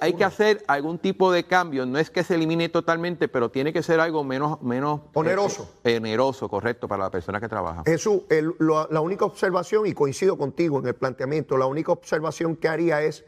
hay, 0.00 0.14
que 0.14 0.24
hacer 0.24 0.64
algún 0.66 0.98
tipo 0.98 1.30
de 1.30 1.44
cambio, 1.44 1.86
no 1.86 1.96
es 1.96 2.10
que 2.10 2.24
se 2.24 2.34
elimine 2.34 2.68
totalmente, 2.68 3.28
pero 3.28 3.52
tiene 3.52 3.72
que 3.72 3.84
ser 3.84 4.00
algo 4.00 4.24
menos... 4.24 4.60
menos 4.60 4.98
eh, 4.98 5.10
oneroso. 5.14 5.70
oneroso, 5.84 6.48
correcto, 6.48 6.88
para 6.88 7.04
la 7.04 7.10
persona 7.12 7.38
que 7.38 7.48
trabaja. 7.48 7.84
Jesús, 7.86 8.22
la 8.58 9.00
única 9.00 9.24
observación, 9.24 9.86
y 9.86 9.92
coincido 9.92 10.36
contigo 10.36 10.80
en 10.80 10.88
el 10.88 10.94
planteamiento, 10.96 11.56
la 11.56 11.66
única 11.66 11.92
observación 11.92 12.56
que 12.56 12.66
haría 12.66 13.00
es... 13.00 13.24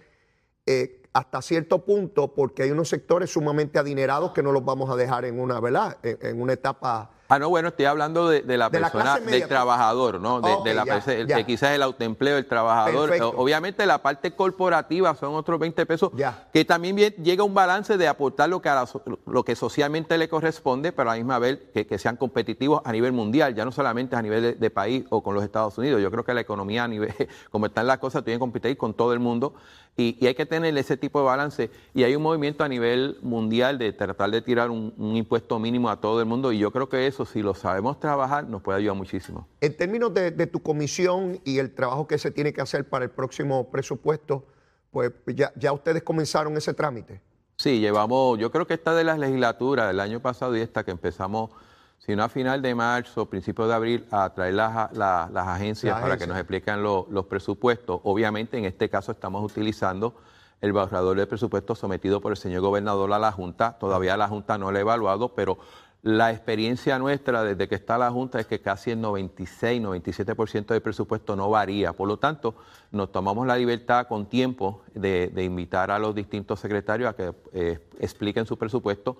Eh, 0.68 1.05
hasta 1.16 1.40
cierto 1.40 1.82
punto, 1.82 2.34
porque 2.34 2.62
hay 2.62 2.70
unos 2.70 2.90
sectores 2.90 3.30
sumamente 3.30 3.78
adinerados 3.78 4.32
que 4.32 4.42
no 4.42 4.52
los 4.52 4.62
vamos 4.62 4.90
a 4.90 4.96
dejar 4.96 5.24
en 5.24 5.40
una, 5.40 5.60
¿verdad? 5.60 5.96
En, 6.02 6.38
una 6.38 6.52
etapa. 6.52 7.10
Ah, 7.28 7.38
no, 7.38 7.48
bueno, 7.48 7.68
estoy 7.68 7.86
hablando 7.86 8.28
de, 8.28 8.56
la 8.56 8.70
persona, 8.70 9.18
del 9.18 9.48
trabajador, 9.48 10.20
¿no? 10.20 10.40
De, 10.40 10.74
la 10.74 10.84
persona, 10.84 11.44
quizás 11.44 11.72
el 11.72 11.82
autoempleo, 11.82 12.38
el 12.38 12.46
trabajador. 12.46 13.12
Obviamente 13.36 13.84
la 13.86 13.98
parte 13.98 14.32
corporativa 14.32 15.14
son 15.14 15.34
otros 15.34 15.58
20 15.58 15.86
pesos, 15.86 16.12
que 16.52 16.64
también 16.64 16.96
llega 16.96 17.42
un 17.42 17.54
balance 17.54 17.96
de 17.96 18.08
aportar 18.08 18.48
lo 18.48 18.62
que, 18.62 18.70
lo 19.26 19.44
que 19.44 19.56
socialmente 19.56 20.18
le 20.18 20.28
corresponde, 20.28 20.92
pero 20.92 21.10
a 21.10 21.14
la 21.14 21.18
misma 21.18 21.38
vez 21.38 21.58
que, 21.72 21.96
sean 21.96 22.16
competitivos 22.16 22.82
a 22.84 22.92
nivel 22.92 23.12
mundial, 23.12 23.54
ya 23.54 23.64
no 23.64 23.72
solamente 23.72 24.16
a 24.16 24.22
nivel 24.22 24.58
de, 24.60 24.70
país 24.70 25.04
o 25.08 25.22
con 25.22 25.34
los 25.34 25.42
Estados 25.42 25.78
Unidos. 25.78 26.02
Yo 26.02 26.10
creo 26.10 26.24
que 26.24 26.34
la 26.34 26.42
economía 26.42 26.84
a 26.84 26.88
nivel, 26.88 27.14
como 27.50 27.66
están 27.66 27.86
las 27.86 27.98
cosas, 27.98 28.22
tiene 28.22 28.36
que 28.36 28.40
competir 28.40 28.76
con 28.76 28.92
todo 28.92 29.12
el 29.12 29.18
mundo 29.18 29.54
y, 29.96 30.26
hay 30.26 30.34
que 30.34 30.44
tener 30.44 30.76
ese 30.76 30.96
tipo 30.96 31.20
de 31.20 31.24
balance. 31.24 31.70
Y 31.94 32.04
hay 32.04 32.14
un 32.14 32.22
movimiento 32.22 32.64
a 32.64 32.68
nivel 32.68 33.18
mundial 33.22 33.78
de 33.78 33.92
tratar 33.92 34.30
de 34.30 34.42
tirar 34.42 34.70
un, 34.70 34.92
impuesto 35.16 35.58
mínimo 35.58 35.88
a 35.88 36.00
todo 36.00 36.20
el 36.20 36.26
mundo. 36.26 36.52
Y 36.52 36.58
yo 36.58 36.70
creo 36.70 36.88
que 36.88 37.06
eso, 37.16 37.24
si 37.24 37.42
lo 37.42 37.54
sabemos 37.54 37.98
trabajar, 37.98 38.44
nos 38.46 38.60
puede 38.60 38.78
ayudar 38.78 38.96
muchísimo. 38.96 39.48
En 39.60 39.74
términos 39.76 40.12
de, 40.12 40.46
tu 40.46 40.60
comisión 40.60 41.40
y 41.44 41.58
el 41.58 41.74
trabajo 41.74 42.06
que 42.06 42.18
se 42.18 42.30
tiene 42.30 42.52
que 42.52 42.60
hacer 42.60 42.88
para 42.88 43.06
el 43.06 43.10
próximo 43.10 43.70
presupuesto, 43.70 44.44
pues 44.90 45.12
ya, 45.28 45.52
ya 45.56 45.72
ustedes 45.72 46.02
comenzaron 46.02 46.56
ese 46.56 46.74
trámite. 46.74 47.22
Sí, 47.56 47.80
llevamos, 47.80 48.38
yo 48.38 48.50
creo 48.50 48.66
que 48.66 48.74
esta 48.74 48.94
de 48.94 49.04
las 49.04 49.18
legislaturas 49.18 49.88
del 49.88 50.00
año 50.00 50.20
pasado 50.20 50.56
y 50.56 50.60
esta 50.60 50.84
que 50.84 50.90
empezamos 50.90 51.50
sino 51.98 52.22
a 52.22 52.28
final 52.28 52.60
de 52.62 52.74
marzo, 52.74 53.26
principio 53.26 53.66
de 53.66 53.74
abril, 53.74 54.06
a 54.10 54.32
traer 54.32 54.54
las, 54.54 54.90
agencias 55.34 55.98
para 56.00 56.16
que 56.16 56.26
nos 56.26 56.36
expliquen 56.36 56.82
los 56.82 57.26
presupuestos. 57.28 58.00
Obviamente, 58.04 58.58
en 58.58 58.64
este 58.66 58.88
caso 58.88 59.12
estamos 59.12 59.42
utilizando 59.42 60.14
el 60.60 60.72
borrador 60.72 61.16
de 61.16 61.26
presupuesto 61.26 61.74
sometido 61.74 62.20
por 62.20 62.32
el 62.32 62.36
señor 62.36 62.62
gobernador 62.62 63.12
a 63.12 63.18
la 63.18 63.32
Junta. 63.32 63.76
Todavía 63.78 64.16
la 64.16 64.28
Junta 64.28 64.56
no 64.56 64.70
lo 64.70 64.78
ha 64.78 64.80
evaluado, 64.80 65.34
pero 65.34 65.58
la 66.06 66.30
experiencia 66.30 67.00
nuestra 67.00 67.42
desde 67.42 67.66
que 67.66 67.74
está 67.74 67.98
la 67.98 68.12
Junta 68.12 68.38
es 68.38 68.46
que 68.46 68.60
casi 68.60 68.92
el 68.92 69.00
96, 69.00 69.82
97% 69.82 70.66
del 70.66 70.80
presupuesto 70.80 71.34
no 71.34 71.50
varía. 71.50 71.94
Por 71.94 72.06
lo 72.06 72.16
tanto, 72.16 72.54
nos 72.92 73.10
tomamos 73.10 73.44
la 73.44 73.56
libertad 73.56 74.06
con 74.06 74.26
tiempo 74.26 74.82
de, 74.94 75.32
invitar 75.42 75.90
a 75.90 75.98
los 75.98 76.14
distintos 76.14 76.60
secretarios 76.60 77.10
a 77.10 77.16
que 77.16 77.34
eh, 77.52 77.88
expliquen 77.98 78.46
su 78.46 78.56
presupuesto. 78.56 79.16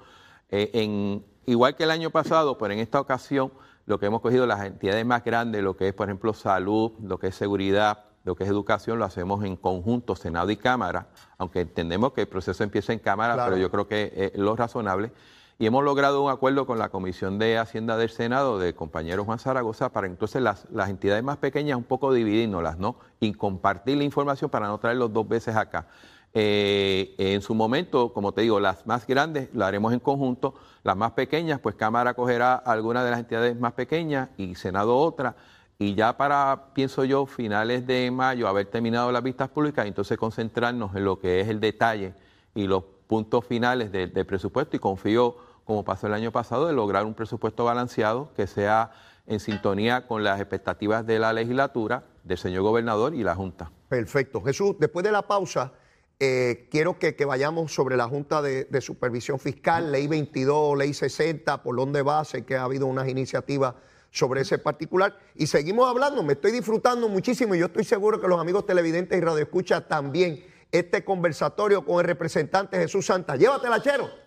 Eh, 0.49 0.71
en, 0.75 1.25
igual 1.47 1.75
que 1.75 1.83
el 1.83 1.91
año 1.91 2.11
pasado, 2.11 2.57
pero 2.57 2.73
en 2.73 2.79
esta 2.79 3.01
ocasión 3.01 3.51
lo 3.87 3.99
que 3.99 4.07
hemos 4.07 4.21
cogido 4.21 4.47
las 4.47 4.65
entidades 4.65 5.05
más 5.05 5.25
grandes, 5.25 5.65
lo 5.65 5.77
que 5.77 5.89
es, 5.89 5.93
por 5.93 6.07
ejemplo, 6.07 6.35
salud, 6.35 6.93
lo 7.03 7.19
que 7.19 7.27
es 7.27 7.35
seguridad, 7.35 8.05
lo 8.23 8.37
que 8.37 8.45
es 8.45 8.51
educación, 8.51 9.01
lo 9.01 9.07
hacemos 9.07 9.45
en 9.45 9.57
conjunto, 9.57 10.15
Senado 10.15 10.53
y 10.53 10.57
Cámara, 10.57 11.09
aunque 11.37 11.63
entendemos 11.63 12.13
que 12.13 12.21
el 12.21 12.29
proceso 12.29 12.63
empieza 12.63 12.93
en 12.93 13.01
Cámara, 13.01 13.45
pero 13.45 13.57
yo 13.57 13.73
creo 13.73 13.89
que 13.89 14.31
es 14.33 14.39
lo 14.39 14.55
razonable. 14.55 15.11
Y 15.59 15.65
hemos 15.65 15.83
logrado 15.85 16.23
un 16.23 16.31
acuerdo 16.31 16.67
con 16.67 16.79
la 16.79 16.91
Comisión 16.91 17.39
de 17.39 17.57
Hacienda 17.57 17.97
del 17.97 18.11
Senado, 18.11 18.59
de 18.59 18.75
compañero 18.75 19.25
Juan 19.25 19.39
Zaragoza, 19.39 19.91
para 19.91 20.07
entonces 20.07 20.43
las, 20.43 20.67
las 20.71 20.91
entidades 20.91 21.25
más 21.25 21.39
pequeñas 21.39 21.79
un 21.79 21.85
poco 21.85 22.13
dividirnoslas, 22.13 22.79
¿no? 22.79 22.97
Y 23.21 23.33
compartir 23.33 23.97
la 23.97 24.05
información 24.05 24.51
para 24.51 24.67
no 24.67 24.79
traerlos 24.79 25.15
dos 25.15 25.27
veces 25.27 25.57
acá. 25.57 25.87
Eh, 26.35 27.15
en 27.17 27.41
su 27.41 27.55
momento, 27.55 28.13
como 28.13 28.33
te 28.33 28.43
digo, 28.43 28.61
las 28.61 28.87
más 28.87 29.07
grandes 29.07 29.49
lo 29.55 29.65
haremos 29.65 29.95
en 29.95 30.01
conjunto, 30.01 30.53
las 30.83 30.95
más 30.95 31.13
pequeñas, 31.13 31.59
pues 31.61 31.75
Cámara 31.75 32.13
cogerá 32.13 32.57
alguna 32.57 33.03
de 33.03 33.13
las 33.13 33.21
entidades 33.21 33.59
más 33.59 33.73
pequeñas 33.73 34.29
y 34.37 34.57
Senado 34.57 34.95
otra. 34.99 35.37
Y 35.79 35.95
ya 35.95 36.19
para, 36.19 36.75
pienso 36.75 37.05
yo, 37.05 37.25
finales 37.25 37.87
de 37.87 38.11
mayo, 38.11 38.47
haber 38.49 38.67
terminado 38.67 39.11
las 39.11 39.23
vistas 39.23 39.49
públicas, 39.49 39.87
entonces 39.87 40.19
concentrarnos 40.19 40.95
en 40.95 41.05
lo 41.07 41.19
que 41.19 41.41
es 41.41 41.49
el 41.49 41.61
detalle 41.61 42.13
y 42.55 42.67
los 42.67 42.85
puntos 43.07 43.43
finales 43.47 43.91
del 43.91 44.27
presupuesto 44.27 44.77
y 44.77 44.81
confío, 44.81 45.46
como 45.67 45.85
pasó 45.85 46.07
el 46.07 46.15
año 46.15 46.33
pasado, 46.33 46.69
de 46.69 46.73
lograr 46.73 47.05
un 47.05 47.13
presupuesto 47.13 47.65
balanceado 47.65 48.33
que 48.35 48.47
sea 48.47 48.93
en 49.27 49.41
sintonía 49.41 50.07
con 50.07 50.23
las 50.23 50.41
expectativas 50.41 51.05
de 51.05 51.19
la 51.19 51.33
legislatura, 51.33 52.05
del 52.23 52.39
señor 52.39 52.63
gobernador 52.63 53.15
y 53.15 53.25
la 53.25 53.35
Junta. 53.35 53.73
Perfecto. 53.89 54.41
Jesús, 54.41 54.77
después 54.79 55.05
de 55.05 55.11
la 55.11 55.23
pausa, 55.23 55.73
eh, 56.21 56.69
quiero 56.71 56.99
que, 56.99 57.13
vayamos 57.25 57.75
sobre 57.75 57.97
la 57.97 58.09
Junta 58.09 58.41
de, 58.41 58.81
Supervisión 58.81 59.41
Fiscal, 59.41 59.91
Ley 59.91 60.07
22, 60.07 60.79
Ley 60.79 60.95
60, 60.95 61.63
por 61.65 61.75
donde 61.75 62.03
va, 62.03 62.25
sé 62.25 62.45
que 62.45 62.57
ha 62.57 62.63
habido 62.63 62.87
unas 62.87 63.09
iniciativas 63.09 63.75
sobre 64.13 64.43
ese 64.43 64.59
particular. 64.59 65.19
Y 65.35 65.49
seguimos 65.49 65.91
hablando, 65.91 66.23
me 66.23 66.35
estoy 66.35 66.53
disfrutando 66.53 67.09
muchísimo 67.09 67.57
y 67.57 67.59
yo 67.59 67.67
estoy 67.67 67.85
seguro 67.85 68.21
que 68.21 68.29
los 68.29 68.41
amigos 68.41 68.65
televidentes 68.65 69.19
y 69.19 69.21
radioescuchas 69.21 69.89
también 69.89 70.45
este 70.71 71.05
conversatorio 71.05 71.85
con 71.85 71.99
el 71.99 72.07
representante 72.07 72.79
Jesús 72.79 73.07
Santa. 73.07 73.35
Llévatela, 73.35 73.83
Chero. 73.83 74.26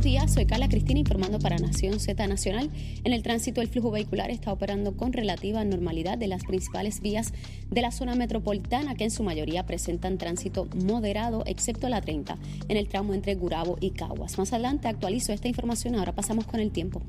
Días, 0.00 0.32
soy 0.32 0.46
Carla 0.46 0.68
Cristina 0.68 1.00
informando 1.00 1.38
para 1.38 1.58
Nación 1.58 2.00
Z 2.00 2.26
Nacional. 2.26 2.70
En 3.04 3.12
el 3.12 3.22
tránsito 3.22 3.60
el 3.60 3.68
flujo 3.68 3.90
vehicular 3.90 4.30
está 4.30 4.50
operando 4.50 4.96
con 4.96 5.12
relativa 5.12 5.62
normalidad 5.64 6.16
de 6.16 6.28
las 6.28 6.44
principales 6.44 7.00
vías 7.02 7.34
de 7.70 7.82
la 7.82 7.90
zona 7.90 8.14
metropolitana 8.14 8.94
que 8.94 9.04
en 9.04 9.10
su 9.10 9.22
mayoría 9.22 9.66
presentan 9.66 10.16
tránsito 10.16 10.66
moderado 10.82 11.44
excepto 11.46 11.88
la 11.90 12.00
30 12.00 12.38
en 12.68 12.76
el 12.76 12.88
tramo 12.88 13.12
entre 13.12 13.34
Gurabo 13.34 13.76
y 13.80 13.90
Caguas. 13.90 14.38
Más 14.38 14.52
adelante 14.52 14.88
actualizo 14.88 15.32
esta 15.32 15.48
información, 15.48 15.94
ahora 15.94 16.14
pasamos 16.14 16.46
con 16.46 16.60
el 16.60 16.70
tiempo. 16.70 17.02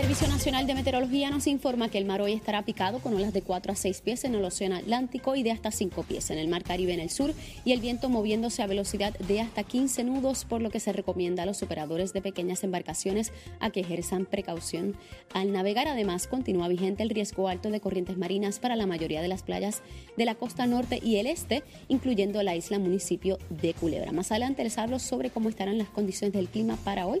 Servicio 0.00 0.28
Nacional 0.28 0.66
de 0.66 0.74
Meteorología 0.74 1.28
nos 1.28 1.46
informa 1.46 1.90
que 1.90 1.98
el 1.98 2.06
mar 2.06 2.22
hoy 2.22 2.32
estará 2.32 2.62
picado 2.62 3.00
con 3.00 3.14
olas 3.14 3.34
de 3.34 3.42
4 3.42 3.72
a 3.72 3.76
6 3.76 4.00
pies 4.00 4.24
en 4.24 4.34
el 4.34 4.42
Océano 4.42 4.76
Atlántico 4.76 5.36
y 5.36 5.42
de 5.42 5.50
hasta 5.50 5.70
5 5.70 6.04
pies 6.04 6.30
en 6.30 6.38
el 6.38 6.48
Mar 6.48 6.62
Caribe 6.62 6.94
en 6.94 7.00
el 7.00 7.10
sur 7.10 7.34
y 7.66 7.72
el 7.72 7.80
viento 7.80 8.08
moviéndose 8.08 8.62
a 8.62 8.66
velocidad 8.66 9.12
de 9.18 9.42
hasta 9.42 9.62
15 9.62 10.04
nudos, 10.04 10.46
por 10.46 10.62
lo 10.62 10.70
que 10.70 10.80
se 10.80 10.94
recomienda 10.94 11.42
a 11.42 11.46
los 11.46 11.62
operadores 11.62 12.14
de 12.14 12.22
pequeñas 12.22 12.64
embarcaciones 12.64 13.30
a 13.60 13.68
que 13.68 13.80
ejerzan 13.80 14.24
precaución. 14.24 14.96
Al 15.34 15.52
navegar, 15.52 15.86
además, 15.86 16.26
continúa 16.26 16.68
vigente 16.68 17.02
el 17.02 17.10
riesgo 17.10 17.48
alto 17.48 17.68
de 17.68 17.80
corrientes 17.80 18.16
marinas 18.16 18.58
para 18.58 18.76
la 18.76 18.86
mayoría 18.86 19.20
de 19.20 19.28
las 19.28 19.42
playas 19.42 19.82
de 20.16 20.24
la 20.24 20.34
costa 20.34 20.64
norte 20.66 20.98
y 21.02 21.16
el 21.16 21.26
este, 21.26 21.62
incluyendo 21.88 22.42
la 22.42 22.56
isla 22.56 22.78
municipio 22.78 23.38
de 23.50 23.74
Culebra. 23.74 24.12
Más 24.12 24.30
adelante 24.30 24.64
les 24.64 24.78
hablo 24.78 24.98
sobre 24.98 25.28
cómo 25.28 25.50
estarán 25.50 25.76
las 25.76 25.90
condiciones 25.90 26.32
del 26.32 26.48
clima 26.48 26.76
para 26.84 27.06
hoy 27.06 27.20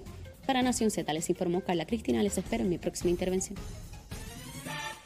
para 0.50 0.62
Nación 0.62 0.90
Z 0.90 1.12
les 1.12 1.30
informó 1.30 1.60
Carla 1.60 1.86
Cristina. 1.86 2.24
Les 2.24 2.36
espero 2.36 2.64
en 2.64 2.70
mi 2.70 2.78
próxima 2.78 3.08
intervención. 3.08 3.56